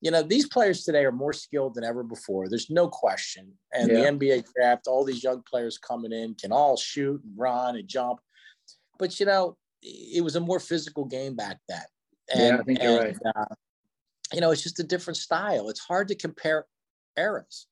you 0.00 0.10
know, 0.10 0.22
these 0.22 0.48
players 0.48 0.84
today 0.84 1.04
are 1.04 1.12
more 1.12 1.34
skilled 1.34 1.74
than 1.74 1.84
ever 1.84 2.02
before. 2.02 2.48
There's 2.48 2.70
no 2.70 2.88
question. 2.88 3.52
And 3.74 3.90
yeah. 3.90 4.10
the 4.10 4.18
NBA 4.18 4.46
draft, 4.54 4.86
all 4.86 5.04
these 5.04 5.22
young 5.22 5.42
players 5.42 5.76
coming 5.76 6.12
in 6.12 6.34
can 6.34 6.50
all 6.50 6.78
shoot 6.78 7.22
and 7.22 7.34
run 7.36 7.76
and 7.76 7.86
jump. 7.86 8.20
But, 8.98 9.20
you 9.20 9.26
know, 9.26 9.58
it 9.82 10.24
was 10.24 10.36
a 10.36 10.40
more 10.40 10.60
physical 10.60 11.04
game 11.04 11.36
back 11.36 11.58
then. 11.68 11.82
And, 12.32 12.40
yeah, 12.40 12.56
I 12.58 12.62
think 12.62 12.82
you're 12.82 13.02
and, 13.02 13.18
right. 13.22 13.34
Uh, 13.36 13.54
you 14.32 14.40
know, 14.40 14.50
it's 14.50 14.62
just 14.62 14.80
a 14.80 14.84
different 14.84 15.16
style. 15.16 15.68
It's 15.68 15.80
hard 15.80 16.08
to 16.08 16.14
compare 16.14 16.66
eras. 17.16 17.66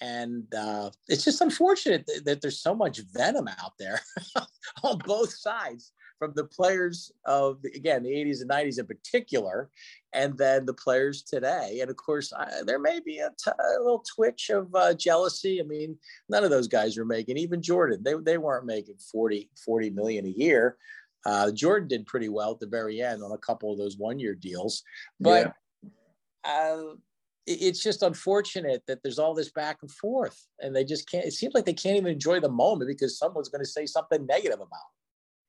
And 0.00 0.52
uh, 0.54 0.90
it's 1.08 1.24
just 1.24 1.40
unfortunate 1.40 2.06
that, 2.06 2.24
that, 2.24 2.40
there's 2.40 2.60
so 2.60 2.74
much 2.74 3.00
venom 3.12 3.48
out 3.48 3.72
there 3.80 4.00
on 4.84 4.98
both 4.98 5.34
sides 5.34 5.92
from 6.20 6.32
the 6.36 6.44
players 6.44 7.10
of, 7.24 7.58
again, 7.74 8.04
the 8.04 8.10
80s 8.10 8.40
and 8.40 8.50
90s 8.50 8.78
in 8.78 8.86
particular, 8.86 9.70
and 10.12 10.38
then 10.38 10.66
the 10.66 10.74
players 10.74 11.22
today. 11.22 11.78
And 11.80 11.90
of 11.90 11.96
course, 11.96 12.32
I, 12.32 12.62
there 12.64 12.78
may 12.78 13.00
be 13.00 13.18
a, 13.18 13.30
t- 13.44 13.50
a 13.50 13.78
little 13.78 14.04
twitch 14.14 14.50
of 14.50 14.72
uh, 14.74 14.94
jealousy. 14.94 15.60
I 15.60 15.64
mean, 15.64 15.96
none 16.28 16.44
of 16.44 16.50
those 16.50 16.68
guys 16.68 16.96
were 16.96 17.04
making, 17.04 17.36
even 17.36 17.60
Jordan, 17.60 18.02
they, 18.04 18.14
they 18.22 18.38
weren't 18.38 18.66
making 18.66 18.98
40, 18.98 19.50
40 19.64 19.90
million 19.90 20.26
a 20.26 20.30
year. 20.30 20.76
Uh, 21.26 21.50
Jordan 21.50 21.88
did 21.88 22.06
pretty 22.06 22.28
well 22.28 22.52
at 22.52 22.60
the 22.60 22.68
very 22.68 23.00
end 23.00 23.22
on 23.24 23.32
a 23.32 23.38
couple 23.38 23.72
of 23.72 23.78
those 23.78 23.98
one 23.98 24.20
year 24.20 24.36
deals. 24.36 24.84
But 25.18 25.46
yeah 25.46 25.52
uh, 26.48 26.94
it's 27.46 27.82
just 27.82 28.02
unfortunate 28.02 28.82
that 28.86 29.02
there's 29.02 29.18
all 29.18 29.34
this 29.34 29.50
back 29.50 29.78
and 29.82 29.90
forth 29.90 30.46
and 30.60 30.74
they 30.76 30.84
just 30.84 31.10
can't 31.10 31.24
it 31.24 31.32
seems 31.32 31.54
like 31.54 31.64
they 31.64 31.72
can't 31.72 31.96
even 31.96 32.12
enjoy 32.12 32.38
the 32.40 32.48
moment 32.48 32.88
because 32.88 33.18
someone's 33.18 33.48
going 33.48 33.64
to 33.64 33.70
say 33.70 33.86
something 33.86 34.26
negative 34.26 34.60
about 34.60 34.88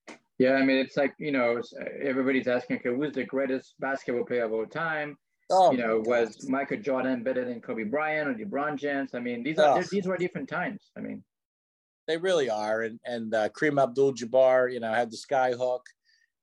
it. 0.08 0.18
Yeah 0.38 0.54
i 0.54 0.64
mean 0.64 0.78
it's 0.78 0.96
like 0.96 1.14
you 1.20 1.32
know 1.32 1.62
everybody's 2.02 2.48
asking 2.48 2.78
okay 2.78 2.90
who's 2.90 3.14
the 3.14 3.26
greatest 3.26 3.76
basketball 3.80 4.24
player 4.24 4.46
of 4.46 4.54
all 4.54 4.66
time? 4.66 5.18
Oh, 5.52 5.72
you 5.72 5.80
know 5.80 6.02
was 6.06 6.48
michael 6.48 6.78
jordan 6.78 7.24
better 7.24 7.44
than 7.44 7.60
kobe 7.60 7.84
bryant 7.84 8.30
or 8.30 8.34
lebron 8.34 8.78
james? 8.78 9.14
I 9.14 9.20
mean 9.20 9.44
these 9.44 9.60
are 9.60 9.80
oh. 9.80 9.84
these 9.92 10.06
were 10.06 10.18
different 10.18 10.48
times 10.48 10.92
i 10.98 11.02
mean. 11.02 11.24
They 12.08 12.18
really 12.18 12.50
are 12.50 12.82
and 12.82 13.00
and 13.06 13.36
uh, 13.36 13.50
Kareem 13.50 13.82
Abdul-Jabbar 13.82 14.74
you 14.74 14.80
know 14.80 14.92
had 14.92 15.12
the 15.12 15.18
sky 15.18 15.52
hook 15.52 15.86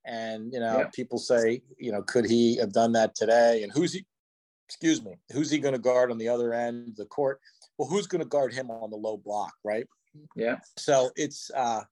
and 0.04 0.52
you 0.52 0.60
know 0.60 0.88
people 0.94 1.18
say 1.18 1.62
you 1.76 1.90
know 1.90 2.02
could 2.02 2.24
he 2.24 2.56
have 2.58 2.72
done 2.72 2.92
that 2.92 3.16
today? 3.16 3.64
And 3.64 3.72
who's 3.72 3.92
he 3.92 4.06
excuse 4.68 5.02
me, 5.02 5.14
who's 5.32 5.50
he 5.50 5.58
going 5.58 5.74
to 5.74 5.78
guard 5.78 6.10
on 6.10 6.18
the 6.18 6.28
other 6.28 6.52
end 6.52 6.88
of 6.88 6.96
the 6.96 7.06
court? 7.06 7.40
Well, 7.78 7.88
who's 7.88 8.06
going 8.06 8.22
to 8.22 8.28
guard 8.28 8.52
him 8.52 8.70
on 8.70 8.90
the 8.90 8.96
low 8.96 9.16
block, 9.16 9.52
right? 9.64 9.86
Yeah. 10.34 10.56
So 10.76 11.10
it's 11.16 11.50
uh, 11.54 11.82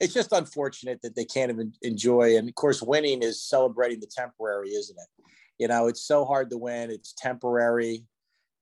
it's 0.00 0.14
just 0.14 0.32
unfortunate 0.32 1.00
that 1.02 1.16
they 1.16 1.24
can't 1.24 1.50
even 1.50 1.72
enjoy. 1.82 2.36
And 2.36 2.48
of 2.48 2.54
course, 2.54 2.82
winning 2.82 3.22
is 3.22 3.42
celebrating 3.42 4.00
the 4.00 4.10
temporary, 4.14 4.70
isn't 4.70 4.96
it? 4.98 5.24
You 5.58 5.68
know, 5.68 5.86
it's 5.86 6.04
so 6.04 6.24
hard 6.24 6.50
to 6.50 6.58
win. 6.58 6.90
It's 6.90 7.12
temporary, 7.12 8.04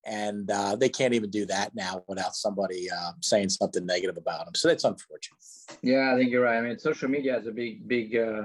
and 0.05 0.51
uh, 0.51 0.77
they 0.77 0.89
can't 0.89 1.15
even 1.15 1.31
do 1.31 1.47
that 1.47 1.75
now 1.75 2.03
without 2.09 2.35
somebody 2.35 2.89
uh, 2.91 3.13
saying 3.21 3.51
something 3.51 3.85
negative 3.87 4.17
about 4.17 4.45
them. 4.45 4.55
So 4.55 4.69
that's 4.69 4.85
unfortunate. 4.85 5.39
Yeah, 5.83 6.13
I 6.13 6.19
think 6.19 6.31
you're 6.31 6.45
right. 6.45 6.59
I 6.59 6.61
mean, 6.61 6.79
social 6.79 7.09
media 7.09 7.39
is 7.39 7.47
a 7.47 7.53
big, 7.53 7.87
big. 7.87 8.17
Uh, 8.17 8.45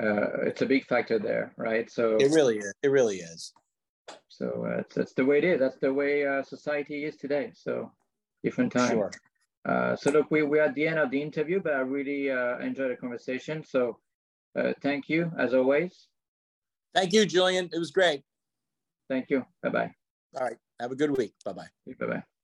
uh, 0.00 0.46
it's 0.46 0.62
a 0.62 0.66
big 0.66 0.86
factor 0.86 1.18
there, 1.18 1.52
right? 1.56 1.90
So 1.90 2.16
it 2.16 2.30
really 2.30 2.58
is. 2.58 2.72
It 2.82 2.88
really 2.88 3.16
is. 3.16 3.52
So 4.38 4.64
uh, 4.64 4.76
that's, 4.76 4.94
that's 4.94 5.14
the 5.14 5.24
way 5.24 5.38
it 5.38 5.44
is. 5.44 5.58
That's 5.58 5.78
the 5.78 5.92
way 5.92 6.24
uh, 6.24 6.42
society 6.44 7.04
is 7.04 7.16
today. 7.16 7.50
So 7.54 7.90
different 8.44 8.72
time. 8.72 8.96
Sure. 8.96 9.10
Uh, 9.68 9.96
so 9.96 10.10
look, 10.10 10.30
we, 10.30 10.42
we're 10.44 10.62
at 10.62 10.74
the 10.74 10.86
end 10.86 11.00
of 11.00 11.10
the 11.10 11.20
interview, 11.20 11.60
but 11.60 11.72
I 11.74 11.80
really 11.80 12.30
uh, 12.30 12.58
enjoyed 12.58 12.92
the 12.92 12.96
conversation. 12.96 13.64
So 13.64 13.98
uh, 14.56 14.72
thank 14.80 15.08
you 15.08 15.32
as 15.36 15.54
always. 15.54 16.06
Thank 16.94 17.12
you, 17.12 17.26
Julian. 17.26 17.68
It 17.72 17.78
was 17.78 17.90
great. 17.90 18.22
Thank 19.10 19.28
you. 19.28 19.44
Bye-bye. 19.62 19.90
All 20.36 20.46
right. 20.46 20.56
Have 20.80 20.92
a 20.92 20.96
good 20.96 21.16
week. 21.16 21.34
Bye-bye. 21.44 21.94
Bye-bye. 21.98 22.37